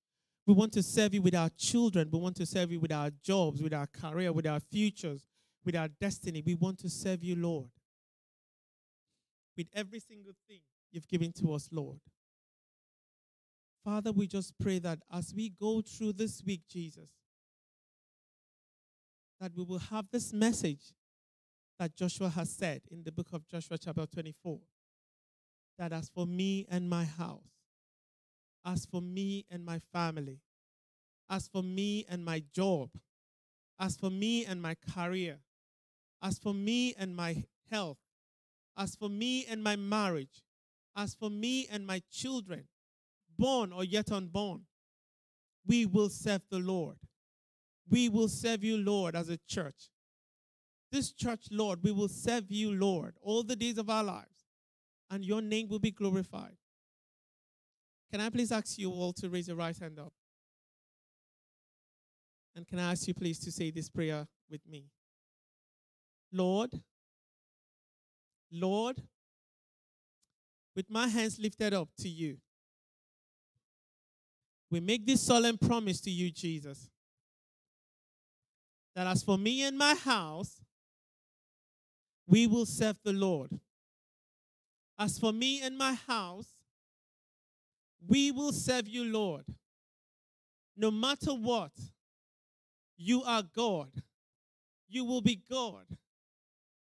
We 0.47 0.55
want 0.55 0.73
to 0.73 0.81
serve 0.81 1.13
you 1.13 1.21
with 1.21 1.35
our 1.35 1.51
children. 1.55 2.09
We 2.11 2.17
want 2.17 2.35
to 2.37 2.45
serve 2.47 2.71
you 2.71 2.79
with 2.79 2.91
our 2.91 3.11
jobs, 3.23 3.61
with 3.61 3.71
our 3.71 3.85
career, 3.85 4.33
with 4.33 4.47
our 4.47 4.59
futures, 4.59 5.27
with 5.63 5.75
our 5.75 5.87
destiny. 5.87 6.41
We 6.43 6.55
want 6.55 6.79
to 6.79 6.89
serve 6.89 7.23
you, 7.23 7.35
Lord, 7.35 7.67
with 9.55 9.67
every 9.75 9.99
single 9.99 10.33
thing 10.47 10.61
you've 10.91 11.07
given 11.07 11.31
to 11.33 11.53
us, 11.53 11.69
Lord. 11.71 11.99
Father, 13.85 14.11
we 14.11 14.25
just 14.25 14.57
pray 14.59 14.79
that 14.79 14.97
as 15.13 15.35
we 15.35 15.49
go 15.49 15.81
through 15.81 16.13
this 16.13 16.41
week, 16.43 16.61
Jesus, 16.67 17.11
that 19.39 19.51
we 19.55 19.63
will 19.63 19.77
have 19.77 20.05
this 20.11 20.33
message 20.33 20.93
that 21.77 21.95
Joshua 21.95 22.29
has 22.29 22.49
said 22.49 22.81
in 22.89 23.03
the 23.03 23.11
book 23.11 23.27
of 23.33 23.47
Joshua, 23.47 23.77
chapter 23.77 24.07
24 24.07 24.57
that 25.77 25.91
as 25.91 26.09
for 26.09 26.25
me 26.25 26.65
and 26.69 26.89
my 26.89 27.05
house, 27.05 27.51
as 28.65 28.85
for 28.85 29.01
me 29.01 29.45
and 29.49 29.65
my 29.65 29.79
family, 29.91 30.39
As 31.29 31.47
for 31.47 31.63
me 31.63 32.05
and 32.09 32.23
my 32.23 32.43
job, 32.53 32.89
as 33.79 33.97
for 33.97 34.11
me 34.11 34.45
and 34.45 34.61
my 34.61 34.75
career, 34.75 35.39
as 36.21 36.37
for 36.37 36.53
me 36.53 36.93
and 36.97 37.15
my 37.15 37.43
health, 37.71 37.97
as 38.77 38.95
for 38.95 39.09
me 39.09 39.45
and 39.45 39.63
my 39.63 39.75
marriage, 39.75 40.43
as 40.95 41.15
for 41.15 41.29
me 41.29 41.67
and 41.71 41.87
my 41.87 42.01
children, 42.11 42.67
born 43.37 43.73
or 43.73 43.83
yet 43.83 44.11
unborn, 44.11 44.65
we 45.65 45.85
will 45.85 46.09
serve 46.09 46.41
the 46.49 46.59
Lord. 46.59 46.97
We 47.89 48.09
will 48.09 48.29
serve 48.29 48.63
you, 48.63 48.77
Lord, 48.77 49.15
as 49.15 49.29
a 49.29 49.39
church. 49.47 49.89
This 50.91 51.11
church, 51.11 51.47
Lord, 51.49 51.79
we 51.83 51.91
will 51.91 52.09
serve 52.09 52.51
you, 52.51 52.75
Lord, 52.75 53.15
all 53.21 53.43
the 53.43 53.55
days 53.55 53.77
of 53.79 53.89
our 53.89 54.03
lives, 54.03 54.32
and 55.13 55.23
your 55.23 55.43
name 55.43 55.67
will 55.69 55.77
be 55.77 55.91
glorified. 55.91 56.57
Can 58.11 58.19
I 58.19 58.31
please 58.31 58.51
ask 58.51 58.79
you 58.79 58.89
all 58.89 59.13
to 59.13 59.29
raise 59.29 59.47
your 59.47 59.57
right 59.57 59.77
hand 59.77 59.99
up? 59.99 60.11
And 62.55 62.67
can 62.67 62.79
I 62.79 62.91
ask 62.91 63.07
you 63.07 63.13
please 63.13 63.37
to 63.41 63.51
say 63.51 63.69
this 63.69 63.89
prayer 63.89 64.27
with 64.49 64.61
me? 64.67 64.85
Lord, 66.31 66.71
Lord, 68.51 69.03
with 70.75 70.89
my 70.89 71.07
hands 71.07 71.37
lifted 71.37 71.75
up 71.75 71.89
to 71.99 72.09
you, 72.09 72.37
we 74.71 74.79
make 74.79 75.05
this 75.05 75.21
solemn 75.21 75.59
promise 75.59 76.01
to 76.01 76.09
you, 76.09 76.31
Jesus, 76.31 76.89
that 78.95 79.05
as 79.05 79.21
for 79.21 79.37
me 79.37 79.61
and 79.61 79.77
my 79.77 79.93
house, 79.93 80.59
we 82.27 82.47
will 82.47 82.65
serve 82.65 82.97
the 83.03 83.13
Lord. 83.13 83.59
As 84.97 85.17
for 85.17 85.31
me 85.33 85.61
and 85.61 85.77
my 85.77 85.93
house, 85.93 86.47
we 88.07 88.31
will 88.31 88.51
serve 88.51 88.87
you, 88.87 89.03
Lord. 89.05 89.45
No 90.75 90.91
matter 90.91 91.33
what, 91.33 91.71
you 92.97 93.23
are 93.23 93.43
God. 93.43 93.89
You 94.87 95.05
will 95.05 95.21
be 95.21 95.41
God 95.49 95.85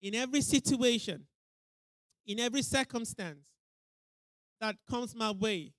in 0.02 0.14
every 0.14 0.42
situation, 0.42 1.24
in 2.26 2.38
every 2.38 2.62
circumstance 2.62 3.46
that 4.60 4.76
comes 4.88 5.14
my 5.14 5.30
way. 5.30 5.72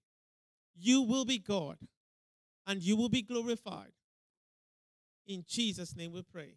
You 0.76 1.04
will 1.04 1.26
be 1.26 1.38
God 1.38 1.78
and 2.66 2.82
you 2.82 2.96
will 2.96 3.10
be 3.10 3.22
glorified. 3.22 3.92
In 5.28 5.44
Jesus' 5.48 5.96
name 5.96 6.12
we 6.12 6.24
pray. 6.24 6.56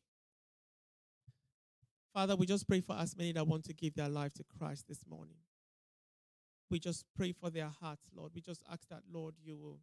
Father, 2.15 2.35
we 2.35 2.47
just 2.47 2.67
pray 2.67 2.81
for 2.81 2.97
as 2.97 3.17
many 3.17 3.33
that 3.33 3.47
want 3.47 3.65
to 3.65 3.75
give 3.75 3.95
their 3.95 4.09
life 4.09 4.33
to 4.35 4.45
Christ 4.59 4.87
this 4.89 5.05
morning. 5.09 5.37
We 6.71 6.79
just 6.79 7.05
pray 7.17 7.33
for 7.33 7.51
their 7.51 7.71
hearts, 7.81 8.11
Lord. 8.15 8.33
We 8.35 8.41
just 8.41 8.63
ask 8.71 8.87
that, 8.91 9.03
Lord, 9.11 9.35
you 9.43 9.57
will, 9.57 9.79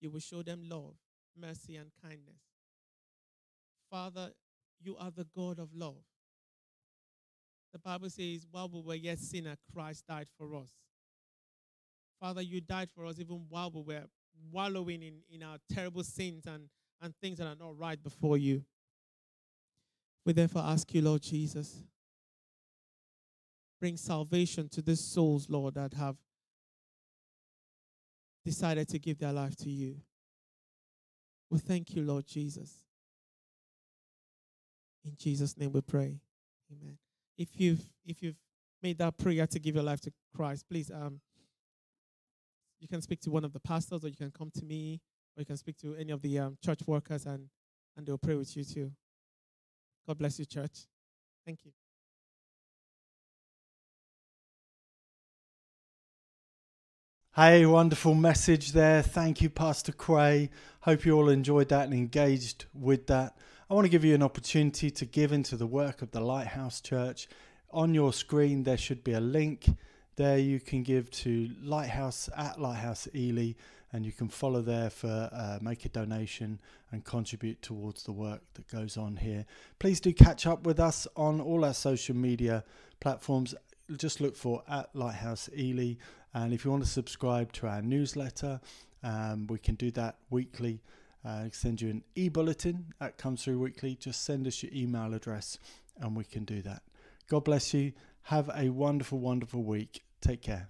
you 0.00 0.10
will 0.10 0.20
show 0.20 0.42
them 0.42 0.62
love, 0.68 0.94
mercy, 1.38 1.76
and 1.76 1.90
kindness. 2.02 2.40
Father, 3.90 4.30
you 4.80 4.96
are 4.96 5.10
the 5.10 5.26
God 5.36 5.58
of 5.58 5.68
love. 5.74 6.02
The 7.72 7.78
Bible 7.78 8.10
says, 8.10 8.46
while 8.50 8.68
we 8.68 8.80
were 8.80 8.94
yet 8.94 9.18
sinner, 9.18 9.56
Christ 9.74 10.06
died 10.06 10.28
for 10.38 10.54
us. 10.56 10.70
Father, 12.20 12.42
you 12.42 12.60
died 12.60 12.88
for 12.94 13.06
us 13.06 13.18
even 13.18 13.44
while 13.48 13.70
we 13.70 13.82
were 13.82 14.04
wallowing 14.50 15.02
in, 15.02 15.14
in 15.30 15.42
our 15.42 15.56
terrible 15.72 16.04
sins 16.04 16.44
and, 16.46 16.68
and 17.00 17.14
things 17.20 17.38
that 17.38 17.46
are 17.46 17.56
not 17.56 17.78
right 17.78 18.02
before 18.02 18.38
you. 18.38 18.64
We 20.24 20.32
therefore 20.32 20.62
ask 20.64 20.92
you, 20.94 21.02
Lord 21.02 21.22
Jesus, 21.22 21.82
bring 23.82 23.96
salvation 23.96 24.68
to 24.68 24.80
these 24.80 25.00
souls, 25.00 25.50
Lord, 25.50 25.74
that 25.74 25.92
have 25.94 26.14
decided 28.44 28.88
to 28.90 28.98
give 29.00 29.18
their 29.18 29.32
life 29.32 29.56
to 29.56 29.68
you. 29.68 29.96
We 31.50 31.58
thank 31.58 31.96
you, 31.96 32.02
Lord 32.02 32.24
Jesus. 32.24 32.76
In 35.04 35.16
Jesus' 35.18 35.58
name 35.58 35.72
we 35.72 35.80
pray. 35.80 36.20
Amen. 36.70 36.96
If 37.36 37.48
you've 37.60 37.82
if 38.06 38.22
you've 38.22 38.36
made 38.84 38.98
that 38.98 39.18
prayer 39.18 39.48
to 39.48 39.58
give 39.58 39.74
your 39.74 39.82
life 39.82 40.00
to 40.02 40.12
Christ, 40.32 40.64
please 40.70 40.88
um 40.92 41.20
you 42.78 42.86
can 42.86 43.02
speak 43.02 43.20
to 43.22 43.32
one 43.32 43.44
of 43.44 43.52
the 43.52 43.60
pastors 43.60 44.04
or 44.04 44.08
you 44.08 44.16
can 44.16 44.30
come 44.30 44.52
to 44.58 44.64
me 44.64 45.00
or 45.36 45.40
you 45.40 45.46
can 45.46 45.56
speak 45.56 45.76
to 45.78 45.96
any 45.96 46.12
of 46.12 46.22
the 46.22 46.38
um, 46.38 46.56
church 46.64 46.82
workers 46.86 47.26
and 47.26 47.48
and 47.96 48.06
they'll 48.06 48.16
pray 48.16 48.36
with 48.36 48.56
you 48.56 48.62
too. 48.62 48.92
God 50.06 50.18
bless 50.18 50.38
you, 50.38 50.44
church. 50.44 50.86
Thank 51.44 51.64
you. 51.64 51.72
Hey, 57.34 57.64
wonderful 57.64 58.14
message 58.14 58.72
there. 58.72 59.00
Thank 59.00 59.40
you, 59.40 59.48
Pastor 59.48 59.90
Cray. 59.90 60.50
Hope 60.82 61.06
you 61.06 61.16
all 61.16 61.30
enjoyed 61.30 61.70
that 61.70 61.84
and 61.84 61.94
engaged 61.94 62.66
with 62.74 63.06
that. 63.06 63.38
I 63.70 63.74
want 63.74 63.86
to 63.86 63.88
give 63.88 64.04
you 64.04 64.14
an 64.14 64.22
opportunity 64.22 64.90
to 64.90 65.06
give 65.06 65.32
into 65.32 65.56
the 65.56 65.66
work 65.66 66.02
of 66.02 66.10
the 66.10 66.20
Lighthouse 66.20 66.82
Church. 66.82 67.28
On 67.70 67.94
your 67.94 68.12
screen, 68.12 68.64
there 68.64 68.76
should 68.76 69.02
be 69.02 69.14
a 69.14 69.20
link. 69.20 69.64
There 70.16 70.36
you 70.36 70.60
can 70.60 70.82
give 70.82 71.10
to 71.22 71.48
Lighthouse 71.62 72.28
at 72.36 72.60
Lighthouse 72.60 73.08
Ely, 73.14 73.52
and 73.94 74.04
you 74.04 74.12
can 74.12 74.28
follow 74.28 74.60
there 74.60 74.90
for 74.90 75.30
uh, 75.32 75.58
make 75.62 75.86
a 75.86 75.88
donation 75.88 76.60
and 76.90 77.02
contribute 77.02 77.62
towards 77.62 78.02
the 78.02 78.12
work 78.12 78.42
that 78.52 78.68
goes 78.68 78.98
on 78.98 79.16
here. 79.16 79.46
Please 79.78 80.00
do 80.00 80.12
catch 80.12 80.46
up 80.46 80.66
with 80.66 80.78
us 80.78 81.06
on 81.16 81.40
all 81.40 81.64
our 81.64 81.72
social 81.72 82.14
media 82.14 82.62
platforms. 83.00 83.54
Just 83.96 84.20
look 84.20 84.36
for 84.36 84.62
at 84.68 84.94
Lighthouse 84.94 85.48
Ely, 85.56 85.94
and 86.34 86.52
if 86.52 86.64
you 86.64 86.70
want 86.70 86.82
to 86.82 86.88
subscribe 86.88 87.52
to 87.52 87.66
our 87.66 87.82
newsletter, 87.82 88.60
um, 89.02 89.46
we 89.48 89.58
can 89.58 89.74
do 89.74 89.90
that 89.92 90.16
weekly 90.30 90.80
uh, 91.24 91.44
send 91.52 91.80
you 91.80 91.90
an 91.90 92.02
e-bulletin 92.16 92.86
that 92.98 93.16
comes 93.16 93.44
through 93.44 93.58
weekly. 93.58 93.94
Just 93.94 94.24
send 94.24 94.46
us 94.46 94.62
your 94.62 94.72
email 94.74 95.14
address 95.14 95.58
and 96.00 96.16
we 96.16 96.24
can 96.24 96.44
do 96.44 96.62
that. 96.62 96.82
God 97.28 97.44
bless 97.44 97.72
you. 97.72 97.92
Have 98.24 98.50
a 98.54 98.70
wonderful, 98.70 99.18
wonderful 99.18 99.62
week. 99.62 100.02
Take 100.20 100.42
care. 100.42 100.68